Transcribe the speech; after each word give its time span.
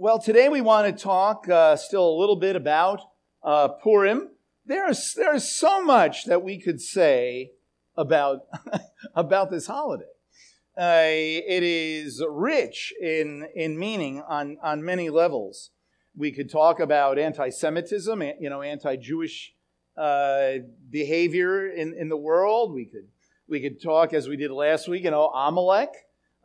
Well, 0.00 0.20
today 0.20 0.48
we 0.48 0.60
want 0.60 0.86
to 0.86 1.02
talk 1.02 1.48
uh, 1.48 1.74
still 1.74 2.08
a 2.08 2.20
little 2.20 2.36
bit 2.36 2.54
about 2.54 3.00
uh, 3.42 3.66
Purim. 3.66 4.28
There's 4.64 5.12
there's 5.14 5.50
so 5.50 5.82
much 5.82 6.26
that 6.26 6.44
we 6.44 6.60
could 6.60 6.80
say 6.80 7.50
about 7.96 8.42
about 9.16 9.50
this 9.50 9.66
holiday. 9.66 10.04
Uh, 10.80 11.02
it 11.02 11.64
is 11.64 12.24
rich 12.30 12.94
in 13.02 13.48
in 13.56 13.76
meaning 13.76 14.22
on 14.28 14.58
on 14.62 14.84
many 14.84 15.10
levels. 15.10 15.70
We 16.16 16.30
could 16.30 16.48
talk 16.48 16.78
about 16.78 17.18
anti-Semitism, 17.18 18.22
you 18.38 18.50
know, 18.50 18.62
anti-Jewish 18.62 19.52
uh, 19.96 20.50
behavior 20.88 21.66
in, 21.66 21.92
in 21.98 22.08
the 22.08 22.16
world. 22.16 22.72
We 22.72 22.84
could 22.84 23.08
we 23.48 23.60
could 23.60 23.82
talk 23.82 24.14
as 24.14 24.28
we 24.28 24.36
did 24.36 24.52
last 24.52 24.86
week, 24.86 25.02
you 25.02 25.10
know, 25.10 25.26
Amalek 25.30 25.90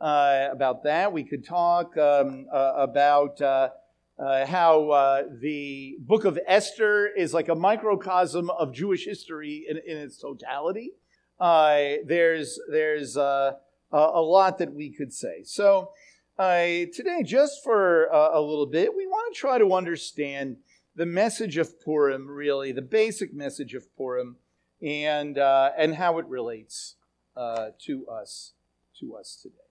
uh, 0.00 0.48
about 0.50 0.84
that. 0.84 1.12
We 1.12 1.24
could 1.24 1.44
talk 1.44 1.96
um, 1.96 2.46
uh, 2.52 2.72
about 2.76 3.40
uh, 3.40 3.70
uh 4.18 4.46
how 4.46 4.90
uh, 4.90 5.22
the 5.40 5.96
book 6.00 6.24
of 6.24 6.38
Esther 6.46 7.06
is 7.06 7.34
like 7.34 7.48
a 7.48 7.54
microcosm 7.54 8.50
of 8.50 8.72
Jewish 8.72 9.04
history 9.04 9.66
in, 9.68 9.76
in 9.78 9.98
its 9.98 10.18
totality. 10.18 10.92
Uh, 11.38 11.96
there's 12.06 12.58
there's 12.70 13.16
a 13.16 13.56
lot 13.92 14.58
that 14.58 14.72
we 14.74 14.90
could 14.90 15.12
say. 15.12 15.42
So 15.44 15.90
today, 16.38 17.22
just 17.24 17.62
for 17.62 18.06
a 18.06 18.40
little 18.40 18.66
bit, 18.66 18.94
we 18.96 19.06
want 19.06 19.34
to 19.34 19.40
try 19.40 19.58
to 19.58 19.74
understand 19.74 20.56
the 20.96 21.06
message 21.06 21.56
of 21.56 21.80
Purim, 21.80 22.28
really, 22.28 22.70
the 22.70 22.82
basic 22.82 23.34
message 23.34 23.74
of 23.74 23.84
Purim, 23.96 24.36
and 24.82 25.38
and 25.38 25.94
how 25.94 26.18
it 26.18 26.26
relates 26.26 26.96
to 27.36 28.06
us 28.06 28.52
to 29.00 29.16
us 29.16 29.38
today. 29.42 29.63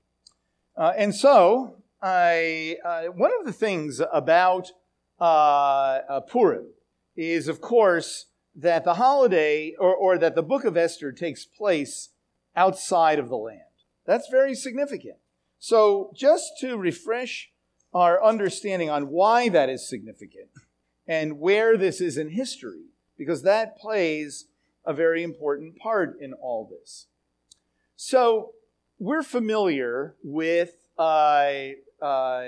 Uh, 0.76 0.94
and 0.98 1.13
so, 1.13 1.77
I, 2.02 2.77
uh, 2.84 3.04
one 3.05 3.32
of 3.40 3.45
the 3.45 3.54
things 3.54 4.02
about 4.12 4.72
uh, 5.20 5.99
uh, 6.09 6.20
Purim 6.22 6.68
is, 7.16 7.48
of 7.48 7.62
course, 7.62 8.26
that 8.55 8.84
the 8.84 8.96
holiday 8.96 9.74
or, 9.79 9.96
or 9.96 10.18
that 10.18 10.35
the 10.35 10.44
book 10.44 10.63
of 10.63 10.76
Esther 10.76 11.12
takes 11.12 11.46
place 11.46 12.10
outside 12.55 13.20
of 13.20 13.29
the 13.29 13.38
land. 13.38 13.60
That's 14.05 14.27
very 14.29 14.54
significant. 14.54 15.18
So, 15.60 16.12
just 16.16 16.51
to 16.60 16.77
refresh 16.77 17.51
our 17.94 18.24
understanding 18.24 18.90
on 18.90 19.10
why 19.10 19.49
that 19.49 19.70
is 19.70 19.88
significant 19.88 20.49
and 21.07 21.40
where 21.40 21.77
this 21.77 22.01
is 22.01 22.18
in 22.18 22.29
history, 22.29 22.88
because 23.18 23.44
that 23.44 23.77
plays 23.77 24.46
a 24.85 24.94
very 24.94 25.24
important 25.24 25.77
part 25.77 26.18
in 26.20 26.34
all 26.34 26.70
this. 26.70 27.07
So, 27.96 28.54
we're 29.04 29.21
familiar 29.21 30.15
with 30.23 30.73
uh, 30.98 31.49
uh, 32.01 32.43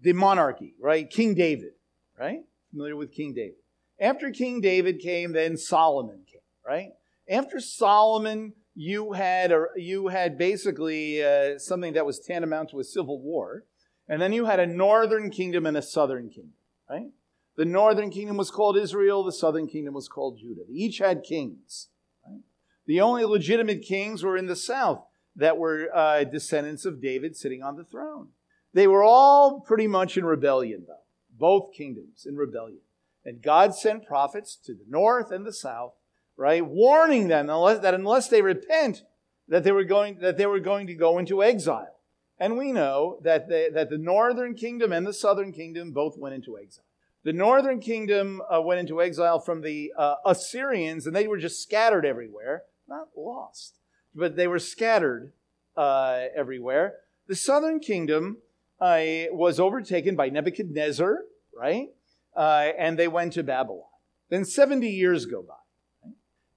the 0.00 0.14
monarchy, 0.14 0.74
right? 0.80 1.10
King 1.10 1.34
David, 1.34 1.72
right? 2.18 2.40
Familiar 2.70 2.96
with 2.96 3.12
King 3.12 3.34
David. 3.34 3.58
After 4.00 4.30
King 4.30 4.62
David 4.62 4.98
came, 4.98 5.32
then 5.32 5.58
Solomon 5.58 6.20
came, 6.26 6.40
right? 6.66 6.92
After 7.28 7.60
Solomon, 7.60 8.54
you 8.74 9.12
had 9.12 9.52
a, 9.52 9.66
you 9.76 10.08
had 10.08 10.38
basically 10.38 11.22
uh, 11.22 11.58
something 11.58 11.92
that 11.92 12.06
was 12.06 12.18
tantamount 12.18 12.70
to 12.70 12.80
a 12.80 12.84
civil 12.84 13.20
war, 13.20 13.64
and 14.08 14.22
then 14.22 14.32
you 14.32 14.46
had 14.46 14.60
a 14.60 14.66
northern 14.66 15.28
kingdom 15.28 15.66
and 15.66 15.76
a 15.76 15.82
southern 15.82 16.30
kingdom, 16.30 16.54
right? 16.88 17.10
The 17.56 17.66
northern 17.66 18.08
kingdom 18.08 18.38
was 18.38 18.50
called 18.50 18.78
Israel, 18.78 19.22
the 19.22 19.32
southern 19.32 19.66
kingdom 19.66 19.92
was 19.92 20.08
called 20.08 20.38
Judah. 20.38 20.62
They 20.66 20.74
each 20.74 20.96
had 20.96 21.24
kings. 21.24 21.88
Right? 22.26 22.40
The 22.86 23.02
only 23.02 23.26
legitimate 23.26 23.82
kings 23.82 24.22
were 24.22 24.38
in 24.38 24.46
the 24.46 24.56
south 24.56 25.04
that 25.38 25.56
were 25.56 25.88
uh, 25.94 26.24
descendants 26.24 26.84
of 26.84 27.00
David 27.00 27.36
sitting 27.36 27.62
on 27.62 27.76
the 27.76 27.84
throne. 27.84 28.28
They 28.74 28.86
were 28.86 29.04
all 29.04 29.60
pretty 29.60 29.86
much 29.86 30.16
in 30.18 30.24
rebellion, 30.24 30.84
though, 30.86 31.04
both 31.38 31.72
kingdoms 31.72 32.26
in 32.26 32.36
rebellion. 32.36 32.80
And 33.24 33.40
God 33.40 33.74
sent 33.74 34.06
prophets 34.06 34.56
to 34.64 34.74
the 34.74 34.84
north 34.88 35.30
and 35.30 35.46
the 35.46 35.52
south, 35.52 35.94
right, 36.36 36.64
warning 36.64 37.28
them 37.28 37.46
that 37.46 37.94
unless 37.94 38.28
they 38.28 38.42
repent, 38.42 39.04
that 39.48 39.64
they 39.64 39.72
were 39.72 39.84
going, 39.84 40.18
that 40.20 40.36
they 40.36 40.46
were 40.46 40.60
going 40.60 40.86
to 40.88 40.94
go 40.94 41.18
into 41.18 41.42
exile. 41.42 41.94
And 42.40 42.58
we 42.58 42.72
know 42.72 43.18
that 43.22 43.48
the, 43.48 43.70
that 43.72 43.90
the 43.90 43.98
northern 43.98 44.54
kingdom 44.54 44.92
and 44.92 45.06
the 45.06 45.12
southern 45.12 45.52
kingdom 45.52 45.92
both 45.92 46.18
went 46.18 46.34
into 46.34 46.58
exile. 46.58 46.84
The 47.24 47.32
northern 47.32 47.80
kingdom 47.80 48.42
uh, 48.52 48.60
went 48.60 48.80
into 48.80 49.02
exile 49.02 49.40
from 49.40 49.60
the 49.60 49.92
uh, 49.96 50.16
Assyrians, 50.24 51.06
and 51.06 51.14
they 51.14 51.26
were 51.26 51.38
just 51.38 51.62
scattered 51.62 52.06
everywhere, 52.06 52.62
not 52.88 53.08
lost 53.16 53.77
but 54.18 54.36
they 54.36 54.46
were 54.46 54.58
scattered 54.58 55.32
uh, 55.76 56.24
everywhere. 56.34 56.96
The 57.26 57.36
southern 57.36 57.80
kingdom 57.80 58.38
uh, 58.80 59.00
was 59.30 59.60
overtaken 59.60 60.16
by 60.16 60.28
Nebuchadnezzar, 60.28 61.18
right? 61.56 61.88
Uh, 62.36 62.70
and 62.78 62.98
they 62.98 63.08
went 63.08 63.32
to 63.34 63.42
Babylon. 63.42 63.84
Then 64.28 64.44
70 64.44 64.88
years 64.88 65.26
go 65.26 65.42
by. 65.42 66.10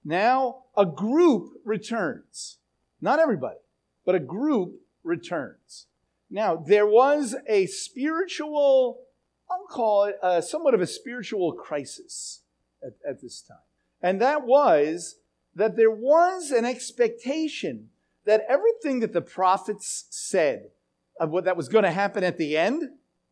Now 0.04 0.64
a 0.76 0.86
group 0.86 1.52
returns. 1.64 2.58
Not 3.00 3.18
everybody, 3.18 3.58
but 4.04 4.14
a 4.14 4.20
group 4.20 4.80
returns. 5.02 5.86
Now, 6.30 6.56
there 6.56 6.86
was 6.86 7.36
a 7.46 7.66
spiritual, 7.66 9.00
I'll 9.50 9.66
call 9.66 10.04
it 10.04 10.16
a, 10.22 10.40
somewhat 10.40 10.72
of 10.72 10.80
a 10.80 10.86
spiritual 10.86 11.52
crisis 11.52 12.40
at, 12.82 12.94
at 13.06 13.20
this 13.20 13.42
time. 13.42 13.58
And 14.00 14.20
that 14.22 14.46
was 14.46 15.16
that 15.54 15.76
there 15.76 15.90
was 15.90 16.50
an 16.50 16.64
expectation 16.64 17.88
that 18.24 18.44
everything 18.48 19.00
that 19.00 19.12
the 19.12 19.20
prophets 19.20 20.06
said 20.10 20.70
of 21.20 21.30
what 21.30 21.44
that 21.44 21.56
was 21.56 21.68
going 21.68 21.84
to 21.84 21.90
happen 21.90 22.24
at 22.24 22.38
the 22.38 22.56
end 22.56 22.82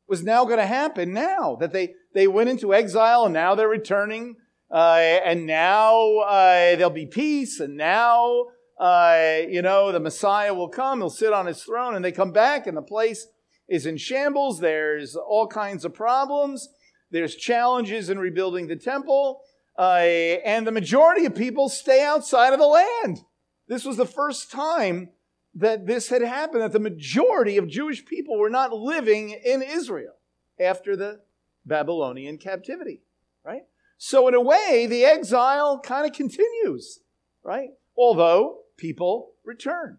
was 0.07 0.23
now 0.23 0.45
going 0.45 0.59
to 0.59 0.67
happen 0.67 1.13
now. 1.13 1.57
That 1.61 1.73
they, 1.73 1.95
they 2.15 2.27
went 2.27 2.51
into 2.51 2.75
exile 2.75 3.25
and 3.25 3.35
now 3.35 3.55
they're 3.55 3.69
returning, 3.69 4.37
uh, 4.71 4.99
and 5.25 5.47
now 5.47 6.19
uh, 6.19 6.77
there'll 6.77 6.91
be 6.91 7.07
peace, 7.07 7.61
and 7.61 7.77
now, 7.77 8.47
uh, 8.79 9.39
you 9.49 9.63
know, 9.63 9.93
the 9.93 10.01
Messiah 10.01 10.55
will 10.55 10.69
come, 10.69 11.01
he'll 11.01 11.11
sit 11.11 11.33
on 11.33 11.47
his 11.47 11.63
throne, 11.63 11.95
and 11.95 12.05
they 12.05 12.13
come 12.13 12.33
back, 12.33 12.67
and 12.67 12.77
the 12.77 12.83
place 12.83 13.27
is 13.69 13.87
in 13.87 13.97
shambles. 13.97 14.61
There's 14.61 15.17
all 15.17 15.47
kinds 15.47 15.85
of 15.85 15.95
problems. 15.95 16.69
There's 17.11 17.35
challenges 17.35 18.11
in 18.11 18.19
rebuilding 18.19 18.69
the 18.69 18.77
temple 18.77 19.43
uh, 19.79 19.99
and 20.45 20.67
the 20.67 20.73
majority 20.73 21.25
of 21.25 21.35
people 21.35 21.69
stay 21.69 22.03
outside 22.05 22.53
of 22.53 22.59
the 22.59 22.67
land. 22.67 23.21
This 23.69 23.85
was 23.85 23.97
the 23.97 24.07
first 24.07 24.51
time 24.51 25.11
that 25.55 25.87
this 25.87 26.09
had 26.09 26.23
happened, 26.23 26.63
that 26.63 26.73
the 26.73 26.79
majority 26.79 27.57
of 27.57 27.69
Jewish 27.69 28.05
people 28.05 28.39
were 28.39 28.51
not 28.51 28.73
living 28.73 29.31
in 29.31 29.63
Israel 29.63 30.15
after 30.59 30.97
the 30.97 31.21
Babylonian 31.65 32.39
captivity, 32.39 33.03
right? 33.45 33.63
So, 33.99 34.29
in 34.29 34.35
a 34.35 34.41
way, 34.41 34.87
the 34.89 35.05
exile 35.05 35.81
kind 35.81 36.07
of 36.07 36.13
continues, 36.13 37.01
right? 37.43 37.71
Although 37.97 38.61
people 38.77 39.33
return. 39.45 39.99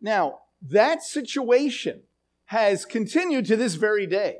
Now, 0.00 0.40
that 0.62 1.02
situation 1.02 2.02
has 2.46 2.84
continued 2.84 3.46
to 3.46 3.56
this 3.56 3.74
very 3.74 4.06
day. 4.06 4.38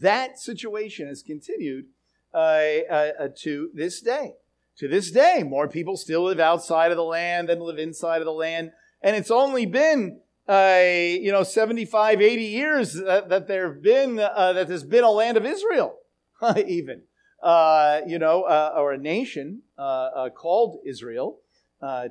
That 0.00 0.38
situation 0.38 1.08
has 1.08 1.22
continued 1.22 1.86
Uh, 2.34 2.78
uh, 2.90 3.28
to 3.36 3.70
this 3.74 4.00
day. 4.00 4.32
To 4.78 4.88
this 4.88 5.10
day, 5.10 5.42
more 5.46 5.68
people 5.68 5.98
still 5.98 6.24
live 6.24 6.40
outside 6.40 6.90
of 6.90 6.96
the 6.96 7.04
land 7.04 7.50
than 7.50 7.60
live 7.60 7.78
inside 7.78 8.22
of 8.22 8.24
the 8.24 8.32
land. 8.32 8.72
And 9.02 9.14
it's 9.14 9.30
only 9.30 9.66
been, 9.66 10.18
uh, 10.48 10.80
you 10.82 11.30
know, 11.30 11.42
75, 11.42 12.22
80 12.22 12.42
years 12.42 12.94
that, 12.94 13.28
that 13.28 13.48
there 13.48 13.70
have 13.70 13.82
been, 13.82 14.18
uh, 14.18 14.54
that 14.54 14.66
there's 14.66 14.82
been 14.82 15.04
a 15.04 15.10
land 15.10 15.36
of 15.36 15.44
Israel, 15.44 15.98
even, 16.66 17.02
uh, 17.42 18.00
you 18.06 18.18
know, 18.18 18.44
uh, 18.44 18.72
or 18.78 18.92
a 18.92 18.98
nation 18.98 19.60
called 19.76 20.78
Israel 20.86 21.40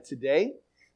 today. 0.08 0.54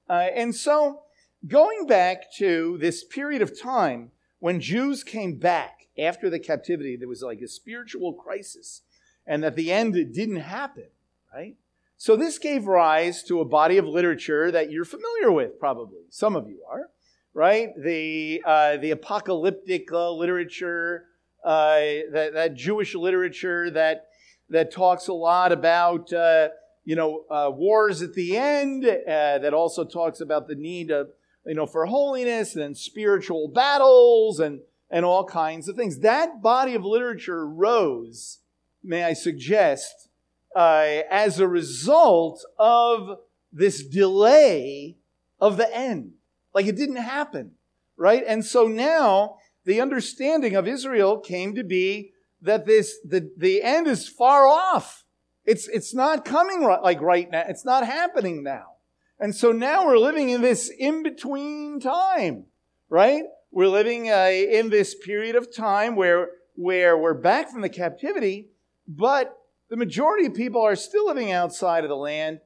and 0.08 0.54
so, 0.54 1.02
going 1.48 1.88
back 1.88 2.32
to 2.38 2.78
this 2.80 3.04
period 3.04 3.42
of 3.42 3.60
time 3.60 4.12
when 4.38 4.62
Jews 4.62 5.04
came 5.04 5.40
back 5.40 5.88
after 5.98 6.30
the 6.30 6.40
captivity, 6.40 6.96
there 6.96 7.08
was 7.08 7.24
like 7.24 7.42
a 7.42 7.48
spiritual 7.48 8.14
crisis 8.14 8.84
and 9.28 9.44
that 9.44 9.56
the 9.56 9.72
end 9.72 9.94
didn't 10.14 10.38
happen, 10.38 10.88
right? 11.34 11.56
So 11.98 12.16
this 12.16 12.38
gave 12.38 12.68
rise 12.68 13.24
to 13.24 13.40
a 13.40 13.46
body 13.46 13.78
of 13.78 13.86
literature 13.86 14.52
that 14.52 14.70
you're 14.70 14.86
familiar 14.86 15.32
with, 15.32 15.60
probably. 15.60 16.02
Some 16.10 16.36
of 16.36 16.48
you 16.50 16.62
are, 16.70 16.90
right? 17.34 17.70
The, 17.82 18.44
uh, 18.46 18.78
the 18.78 18.92
apocalyptic 18.92 19.92
uh, 19.92 20.12
literature, 20.12 21.06
uh, 21.44 21.80
that, 22.12 22.32
that 22.34 22.56
Jewish 22.56 22.96
literature 22.96 23.72
that, 23.72 24.08
that 24.50 24.72
talks 24.72 25.08
a 25.08 25.14
lot 25.14 25.52
about, 25.52 26.12
uh, 26.12 26.50
you 26.84 26.96
know, 26.96 27.24
uh, 27.32 27.50
wars 27.52 28.02
at 28.02 28.14
the 28.14 28.38
end, 28.38 28.86
uh, 28.86 29.40
that 29.40 29.54
also 29.54 29.84
talks 29.86 30.20
about 30.20 30.48
the 30.48 30.56
need 30.56 30.92
of, 30.92 31.10
you 31.46 31.56
know, 31.56 31.66
for 31.66 31.86
holiness 31.86 32.56
and 32.56 32.78
spiritual 32.78 33.48
battles 33.48 34.40
and, 34.40 34.60
and 34.92 35.06
all 35.06 35.24
kinds 35.24 35.68
of 35.68 35.76
things. 35.76 36.00
That 36.00 36.42
body 36.42 36.76
of 36.76 36.84
literature 36.84 37.48
rose 37.48 38.40
may 38.86 39.04
I 39.04 39.14
suggest, 39.14 40.10
uh, 40.56 41.02
as 41.10 41.40
a 41.40 41.48
result 41.48 42.46
of 42.58 43.20
this 43.52 43.86
delay 43.86 44.98
of 45.40 45.58
the 45.58 45.76
end. 45.76 46.14
Like 46.54 46.68
it 46.68 46.78
didn't 46.78 46.98
happen, 46.98 47.52
right? 47.98 48.24
And 48.26 48.46
so 48.46 48.68
now 48.68 49.38
the 49.66 49.82
understanding 49.82 50.56
of 50.56 50.68
Israel 50.68 51.20
came 51.20 51.56
to 51.56 51.64
be 51.64 52.12
that 52.42 52.66
this 52.66 52.98
the, 53.04 53.32
the 53.38 53.62
end 53.62 53.88
is 53.88 54.08
far 54.08 54.48
off. 54.48 55.04
It's 55.46 55.68
it's 55.68 55.94
not 55.94 56.26
coming 56.26 56.64
right, 56.64 56.82
like 56.82 57.02
right 57.02 57.30
now. 57.30 57.44
It's 57.48 57.66
not 57.66 57.86
happening 57.86 58.44
now. 58.44 58.76
And 59.20 59.36
so 59.36 59.52
now 59.52 59.86
we're 59.86 59.98
living 59.98 60.30
in 60.30 60.42
this 60.42 60.70
in 60.70 61.04
between 61.04 61.80
time, 61.80 62.46
right? 62.90 63.24
We're 63.52 63.70
living 63.70 64.10
uh, 64.10 64.30
in 64.32 64.70
this 64.70 64.96
period 64.96 65.36
of 65.36 65.54
time 65.56 65.96
where 65.96 66.30
where 66.56 66.98
we're 66.98 67.14
back 67.14 67.50
from 67.50 67.62
the 67.62 67.70
captivity, 67.70 68.50
but 68.88 69.38
the 69.70 69.78
majority 69.78 70.28
of 70.28 70.34
people 70.34 70.62
are 70.62 70.76
still 70.76 71.08
living 71.08 71.32
outside 71.32 71.84
of 71.84 71.90
the 71.90 71.96
land 71.96 72.40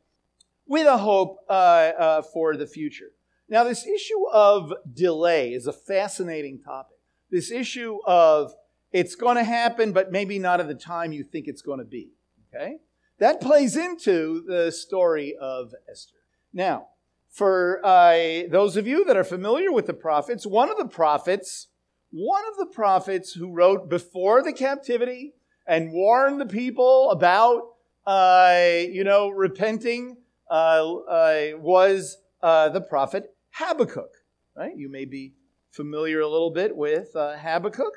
with 0.66 0.88
a 0.88 0.98
hope 0.98 1.38
uh, 1.50 1.54
uh, 1.54 2.22
for 2.22 2.56
the 2.56 2.68
future. 2.68 3.12
Now, 3.50 3.64
this 3.64 3.86
issue 3.86 4.28
of 4.32 4.72
delay 4.94 5.54
is 5.54 5.66
a 5.66 5.74
fascinating 5.74 6.60
topic. 6.60 6.98
This 7.32 7.52
issue 7.52 7.98
of 8.06 8.54
it's 8.92 9.16
going 9.16 9.38
to 9.38 9.44
happen, 9.44 9.92
but 9.92 10.12
maybe 10.12 10.40
not 10.40 10.60
at 10.60 10.68
the 10.68 10.76
time 10.76 11.12
you 11.12 11.24
think 11.24 11.48
it's 11.48 11.62
going 11.62 11.80
to 11.80 11.86
be. 11.86 12.12
Okay? 12.54 12.78
That 13.18 13.42
plays 13.42 13.76
into 13.76 14.44
the 14.48 14.72
story 14.72 15.36
of 15.40 15.74
Esther. 15.92 16.18
Now, 16.54 16.88
for 17.30 17.84
uh, 17.84 18.44
those 18.50 18.78
of 18.78 18.88
you 18.88 19.04
that 19.06 19.18
are 19.18 19.24
familiar 19.24 19.72
with 19.72 19.88
the 19.88 19.94
prophets, 19.94 20.46
one 20.46 20.70
of 20.70 20.78
the 20.78 20.88
prophets, 20.88 21.68
one 22.12 22.44
of 22.52 22.58
the 22.58 22.74
prophets 22.74 23.34
who 23.34 23.52
wrote 23.52 23.90
before 23.90 24.42
the 24.42 24.54
captivity 24.54 25.34
and 25.70 25.92
warn 25.92 26.40
the 26.40 26.48
people 26.48 27.12
about, 27.12 27.62
uh, 28.06 28.82
you 28.90 29.04
know, 29.04 29.30
repenting 29.30 30.18
uh, 30.50 30.96
uh 30.96 31.52
was 31.58 32.18
uh, 32.42 32.70
the 32.70 32.82
prophet 32.82 33.36
Habakkuk. 33.52 34.10
Right? 34.58 34.76
You 34.76 34.90
may 34.90 35.06
be 35.06 35.36
familiar 35.72 36.20
a 36.20 36.28
little 36.28 36.50
bit 36.50 36.76
with 36.76 37.14
Habakkuk, 37.14 37.94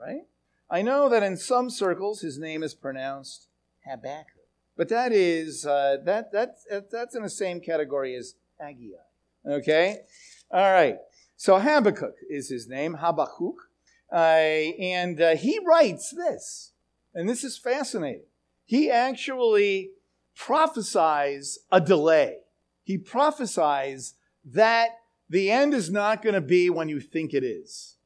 right? 0.00 0.26
I 0.70 0.82
know 0.82 1.08
that 1.08 1.22
in 1.22 1.36
some 1.36 1.70
circles 1.70 2.20
his 2.20 2.38
name 2.38 2.62
is 2.62 2.74
pronounced 2.74 3.48
Habakkuk, 3.86 4.46
but 4.76 4.88
that 4.90 5.12
is 5.12 5.66
uh, 5.66 5.96
that 6.04 6.30
that's 6.30 6.66
that's 6.92 7.16
in 7.16 7.22
the 7.22 7.30
same 7.30 7.60
category 7.60 8.14
as 8.14 8.34
Agia. 8.62 9.02
Okay, 9.46 10.00
all 10.50 10.72
right. 10.72 10.98
So 11.36 11.58
Habakkuk 11.58 12.14
is 12.30 12.48
his 12.48 12.68
name, 12.68 12.94
Habakkuk, 12.94 13.56
uh, 14.12 14.16
and 14.16 15.20
uh, 15.20 15.36
he 15.36 15.58
writes 15.66 16.14
this, 16.16 16.73
and 17.14 17.28
this 17.28 17.44
is 17.44 17.56
fascinating. 17.56 18.26
He 18.64 18.90
actually 18.90 19.90
prophesies 20.34 21.58
a 21.70 21.80
delay. 21.80 22.38
He 22.82 22.98
prophesies 22.98 24.14
that 24.44 24.98
the 25.28 25.50
end 25.50 25.74
is 25.74 25.90
not 25.90 26.22
going 26.22 26.34
to 26.34 26.40
be 26.40 26.68
when 26.68 26.88
you 26.88 27.00
think 27.00 27.32
it 27.32 27.44
is. 27.44 27.96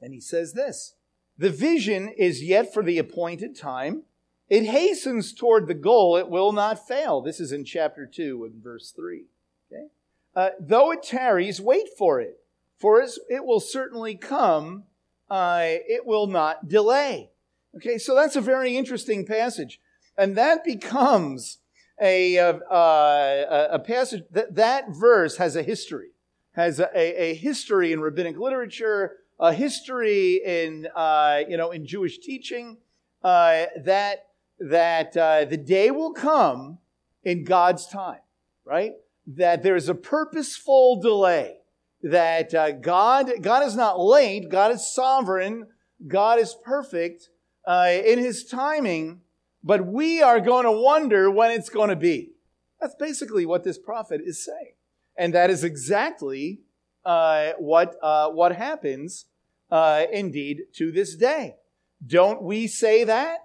And 0.00 0.12
he 0.12 0.20
says 0.20 0.52
this 0.52 0.94
The 1.38 1.50
vision 1.50 2.08
is 2.08 2.42
yet 2.42 2.72
for 2.72 2.82
the 2.82 2.98
appointed 2.98 3.56
time. 3.56 4.02
It 4.48 4.66
hastens 4.66 5.32
toward 5.32 5.66
the 5.66 5.74
goal, 5.74 6.16
it 6.16 6.28
will 6.28 6.52
not 6.52 6.86
fail. 6.86 7.20
This 7.20 7.40
is 7.40 7.50
in 7.50 7.64
chapter 7.64 8.06
2 8.06 8.44
and 8.44 8.62
verse 8.62 8.92
3. 8.94 9.24
Okay? 9.72 9.86
Uh, 10.36 10.50
Though 10.60 10.92
it 10.92 11.02
tarries, 11.02 11.60
wait 11.60 11.88
for 11.98 12.20
it, 12.20 12.38
for 12.78 13.02
it 13.02 13.44
will 13.44 13.58
certainly 13.58 14.14
come, 14.14 14.84
uh, 15.28 15.62
it 15.64 16.06
will 16.06 16.28
not 16.28 16.68
delay. 16.68 17.30
Okay, 17.76 17.98
so 17.98 18.14
that's 18.14 18.36
a 18.36 18.40
very 18.40 18.76
interesting 18.76 19.26
passage. 19.26 19.80
And 20.16 20.36
that 20.36 20.64
becomes 20.64 21.58
a, 22.00 22.38
uh, 22.38 22.54
uh 22.54 23.68
a 23.72 23.78
passage, 23.78 24.24
that, 24.30 24.54
that 24.54 24.84
verse 24.90 25.36
has 25.36 25.56
a 25.56 25.62
history 25.62 26.12
has 26.56 26.80
a, 26.80 27.22
a 27.22 27.34
history 27.34 27.92
in 27.92 28.00
rabbinic 28.00 28.38
literature, 28.38 29.16
a 29.38 29.52
history 29.52 30.40
in, 30.42 30.88
uh, 30.96 31.40
you 31.46 31.56
know, 31.56 31.70
in 31.70 31.86
Jewish 31.86 32.18
teaching, 32.18 32.78
uh, 33.22 33.66
that, 33.84 34.28
that 34.58 35.12
the 35.12 35.62
day 35.62 35.90
will 35.90 36.14
come 36.14 36.78
in 37.22 37.44
God's 37.44 37.86
time, 37.86 38.20
right? 38.64 38.94
That 39.26 39.62
there's 39.62 39.90
a 39.90 39.94
purposeful 39.94 41.02
delay, 41.02 41.58
that 42.02 42.80
God, 42.80 43.30
God 43.42 43.62
is 43.62 43.76
not 43.76 44.00
late, 44.00 44.48
God 44.48 44.72
is 44.72 44.94
sovereign, 44.94 45.66
God 46.08 46.38
is 46.38 46.56
perfect 46.64 47.28
uh, 47.66 47.90
in 48.04 48.18
his 48.18 48.44
timing, 48.44 49.20
but 49.62 49.86
we 49.86 50.22
are 50.22 50.40
going 50.40 50.64
to 50.64 50.72
wonder 50.72 51.30
when 51.30 51.50
it's 51.50 51.68
going 51.68 51.90
to 51.90 51.96
be. 51.96 52.32
That's 52.80 52.94
basically 52.94 53.46
what 53.46 53.64
this 53.64 53.78
prophet 53.78 54.20
is 54.24 54.44
saying. 54.44 54.74
And 55.16 55.34
that 55.34 55.50
is 55.50 55.64
exactly 55.64 56.60
uh, 57.04 57.52
what, 57.58 57.96
uh, 58.02 58.28
what 58.30 58.54
happens 58.54 59.26
uh, 59.70 60.04
indeed 60.12 60.62
to 60.74 60.92
this 60.92 61.16
day. 61.16 61.56
Don't 62.06 62.42
we 62.42 62.66
say 62.66 63.04
that? 63.04 63.38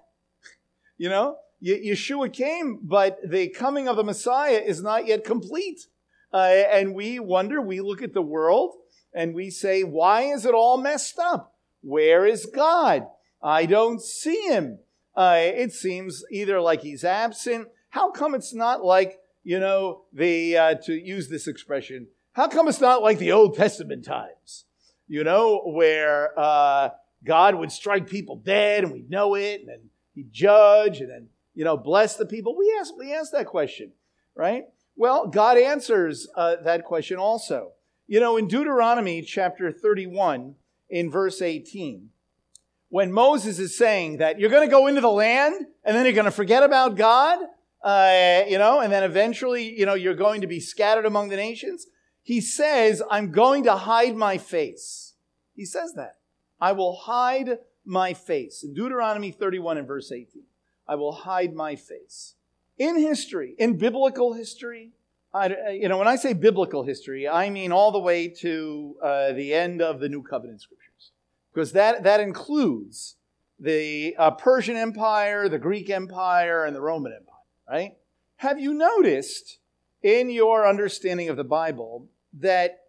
You 0.97 1.09
know, 1.09 1.37
Yeshua 1.63 2.31
came, 2.31 2.79
but 2.83 3.17
the 3.23 3.49
coming 3.49 3.87
of 3.87 3.95
the 3.95 4.03
Messiah 4.03 4.61
is 4.63 4.81
not 4.81 5.07
yet 5.07 5.23
complete. 5.23 5.87
Uh, 6.33 6.37
and 6.71 6.93
we 6.93 7.19
wonder, 7.19 7.61
we 7.61 7.81
look 7.81 8.01
at 8.01 8.13
the 8.13 8.21
world 8.21 8.75
and 9.13 9.33
we 9.33 9.49
say, 9.49 9.83
why 9.83 10.23
is 10.23 10.45
it 10.45 10.53
all 10.53 10.77
messed 10.77 11.19
up? 11.19 11.55
Where 11.81 12.25
is 12.25 12.45
God? 12.45 13.07
I 13.41 13.65
don't 13.65 14.01
see 14.01 14.41
him. 14.47 14.79
Uh, 15.15 15.37
it 15.37 15.73
seems 15.73 16.23
either 16.31 16.61
like 16.61 16.81
he's 16.81 17.03
absent. 17.03 17.67
How 17.89 18.11
come 18.11 18.35
it's 18.35 18.53
not 18.53 18.83
like 18.83 19.21
you 19.43 19.59
know, 19.59 20.03
the, 20.13 20.57
uh, 20.57 20.75
to 20.75 20.93
use 20.93 21.29
this 21.29 21.47
expression, 21.47 22.07
how 22.33 22.47
come 22.47 22.67
it's 22.67 22.81
not 22.81 23.01
like 23.01 23.17
the 23.17 23.31
Old 23.31 23.55
Testament 23.55 24.05
times, 24.05 24.65
you 25.07 25.23
know, 25.23 25.61
where 25.65 26.37
uh, 26.39 26.89
God 27.23 27.55
would 27.55 27.71
strike 27.71 28.07
people 28.07 28.35
dead 28.37 28.83
and 28.83 28.93
we 28.93 29.05
know 29.09 29.35
it, 29.35 29.61
and 29.61 29.69
then 29.69 29.89
he'd 30.13 30.31
judge 30.31 31.01
and 31.01 31.09
then, 31.09 31.27
you 31.53 31.65
know, 31.65 31.75
bless 31.75 32.15
the 32.15 32.25
people? 32.25 32.55
We 32.57 32.75
ask, 32.79 32.95
we 32.97 33.13
ask 33.13 33.31
that 33.31 33.47
question, 33.47 33.91
right? 34.35 34.65
Well, 34.95 35.27
God 35.27 35.57
answers 35.57 36.27
uh, 36.35 36.57
that 36.63 36.85
question 36.85 37.17
also. 37.17 37.71
You 38.07 38.19
know, 38.19 38.37
in 38.37 38.47
Deuteronomy 38.47 39.21
chapter 39.21 39.71
31, 39.71 40.55
in 40.89 41.09
verse 41.09 41.41
18, 41.41 42.09
when 42.91 43.11
Moses 43.11 43.57
is 43.57 43.75
saying 43.75 44.17
that 44.17 44.37
you're 44.37 44.49
going 44.49 44.67
to 44.67 44.71
go 44.71 44.87
into 44.87 44.99
the 44.99 45.09
land 45.09 45.65
and 45.85 45.95
then 45.95 46.05
you're 46.05 46.13
going 46.13 46.25
to 46.25 46.31
forget 46.31 46.61
about 46.61 46.97
God, 46.97 47.39
uh, 47.83 48.43
you 48.47 48.57
know, 48.57 48.81
and 48.81 48.91
then 48.91 49.03
eventually, 49.03 49.73
you 49.79 49.85
know, 49.85 49.93
you're 49.93 50.13
going 50.13 50.41
to 50.41 50.47
be 50.47 50.59
scattered 50.59 51.05
among 51.05 51.29
the 51.29 51.37
nations. 51.37 51.87
He 52.21 52.41
says, 52.41 53.01
I'm 53.09 53.31
going 53.31 53.63
to 53.63 53.75
hide 53.75 54.15
my 54.17 54.37
face. 54.37 55.13
He 55.55 55.63
says 55.63 55.93
that. 55.93 56.17
I 56.59 56.73
will 56.73 56.93
hide 56.95 57.59
my 57.85 58.13
face. 58.13 58.61
In 58.61 58.73
Deuteronomy 58.73 59.31
31 59.31 59.77
and 59.77 59.87
verse 59.87 60.11
18, 60.11 60.43
I 60.85 60.95
will 60.95 61.13
hide 61.13 61.53
my 61.53 61.77
face. 61.77 62.35
In 62.77 62.99
history, 62.99 63.55
in 63.57 63.77
biblical 63.77 64.33
history, 64.33 64.91
I, 65.33 65.69
you 65.69 65.87
know, 65.87 65.97
when 65.97 66.09
I 66.09 66.17
say 66.17 66.33
biblical 66.33 66.83
history, 66.83 67.25
I 67.25 67.49
mean 67.49 67.71
all 67.71 67.93
the 67.93 67.99
way 67.99 68.27
to 68.27 68.97
uh, 69.01 69.31
the 69.31 69.53
end 69.53 69.81
of 69.81 70.01
the 70.01 70.09
New 70.09 70.23
Covenant 70.23 70.59
scriptures, 70.59 70.90
because 71.53 71.71
that, 71.73 72.03
that 72.03 72.19
includes 72.19 73.17
the 73.59 74.15
uh, 74.17 74.31
Persian 74.31 74.75
Empire, 74.75 75.47
the 75.49 75.59
Greek 75.59 75.89
Empire, 75.89 76.65
and 76.65 76.75
the 76.75 76.81
Roman 76.81 77.11
Empire 77.11 77.31
right? 77.71 77.93
Have 78.37 78.59
you 78.59 78.73
noticed 78.73 79.59
in 80.03 80.29
your 80.29 80.67
understanding 80.67 81.29
of 81.29 81.37
the 81.37 81.43
Bible 81.43 82.07
that 82.33 82.79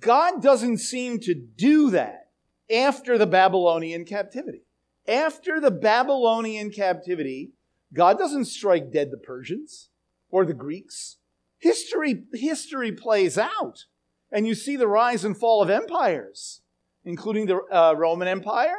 God 0.00 0.42
doesn't 0.42 0.78
seem 0.78 1.18
to 1.20 1.34
do 1.34 1.90
that 1.90 2.30
after 2.72 3.18
the 3.18 3.26
Babylonian 3.26 4.04
captivity? 4.04 4.62
After 5.06 5.60
the 5.60 5.70
Babylonian 5.70 6.70
captivity, 6.70 7.50
God 7.92 8.18
doesn't 8.18 8.46
strike 8.46 8.92
dead 8.92 9.10
the 9.10 9.18
Persians 9.18 9.90
or 10.30 10.46
the 10.46 10.54
Greeks. 10.54 11.18
History, 11.58 12.24
history 12.32 12.92
plays 12.92 13.36
out. 13.36 13.84
And 14.30 14.46
you 14.46 14.54
see 14.54 14.76
the 14.76 14.88
rise 14.88 15.26
and 15.26 15.36
fall 15.36 15.62
of 15.62 15.68
empires, 15.68 16.61
including 17.04 17.46
the 17.46 17.60
uh, 17.72 17.94
Roman 17.96 18.28
Empire, 18.28 18.76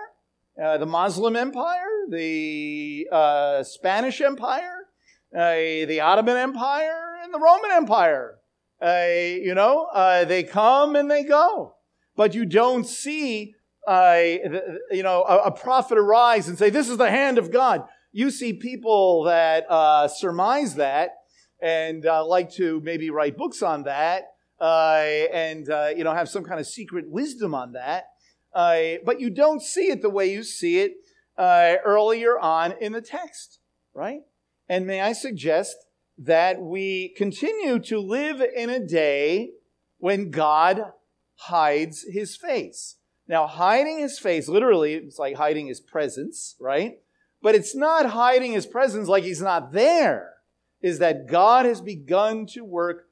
uh, 0.61 0.77
the 0.77 0.85
Muslim 0.85 1.35
Empire, 1.35 2.07
the 2.09 3.07
uh, 3.11 3.63
Spanish 3.63 4.21
Empire, 4.21 4.87
uh, 5.35 5.85
the 5.87 5.99
Ottoman 5.99 6.37
Empire 6.37 7.15
and 7.23 7.33
the 7.33 7.39
Roman 7.39 7.71
Empire. 7.71 8.37
Uh, 8.81 9.07
you 9.41 9.55
know, 9.55 9.87
uh, 9.93 10.25
they 10.25 10.43
come 10.43 10.95
and 10.95 11.09
they 11.09 11.23
go. 11.23 11.75
But 12.15 12.35
you 12.35 12.45
don't 12.45 12.85
see, 12.85 13.55
uh, 13.87 14.19
you 14.91 15.01
know, 15.01 15.23
a, 15.23 15.37
a, 15.45 15.51
prophet 15.51 15.97
arise 15.97 16.47
and 16.47 16.57
say, 16.57 16.69
this 16.69 16.89
is 16.89 16.97
the 16.97 17.09
hand 17.09 17.37
of 17.37 17.49
God. 17.51 17.85
You 18.11 18.29
see 18.29 18.53
people 18.53 19.23
that 19.23 19.65
uh, 19.69 20.07
surmise 20.07 20.75
that 20.75 21.11
and 21.61 22.05
uh, 22.05 22.25
like 22.25 22.51
to 22.55 22.81
maybe 22.81 23.09
write 23.09 23.37
books 23.37 23.63
on 23.63 23.83
that 23.83 24.25
and, 24.59 25.67
you 25.97 26.03
know, 26.03 26.13
have 26.13 26.29
some 26.29 26.43
kind 26.43 26.59
of 26.59 26.67
secret 26.67 27.09
wisdom 27.09 27.55
on 27.55 27.71
that. 27.71 28.05
Uh, 28.53 28.97
but 29.05 29.19
you 29.19 29.29
don't 29.29 29.61
see 29.61 29.89
it 29.89 30.01
the 30.01 30.09
way 30.09 30.31
you 30.31 30.43
see 30.43 30.79
it 30.79 30.93
uh, 31.37 31.75
earlier 31.83 32.37
on 32.37 32.73
in 32.79 32.91
the 32.91 33.01
text, 33.01 33.59
right? 33.93 34.21
And 34.69 34.85
may 34.85 35.01
I 35.01 35.13
suggest 35.13 35.75
that 36.17 36.61
we 36.61 37.09
continue 37.17 37.79
to 37.79 37.99
live 37.99 38.41
in 38.41 38.69
a 38.69 38.79
day 38.79 39.51
when 39.97 40.29
God 40.29 40.91
hides 41.35 42.05
his 42.07 42.35
face. 42.35 42.97
Now, 43.27 43.47
hiding 43.47 43.99
his 43.99 44.19
face, 44.19 44.47
literally, 44.47 44.93
it's 44.95 45.17
like 45.17 45.35
hiding 45.35 45.67
his 45.67 45.79
presence, 45.79 46.55
right? 46.59 46.99
But 47.41 47.55
it's 47.55 47.75
not 47.75 48.07
hiding 48.07 48.53
his 48.53 48.65
presence 48.65 49.07
like 49.07 49.23
he's 49.23 49.41
not 49.41 49.71
there, 49.71 50.33
is 50.81 50.99
that 50.99 51.27
God 51.27 51.65
has 51.65 51.81
begun 51.81 52.45
to 52.47 52.63
work 52.63 53.07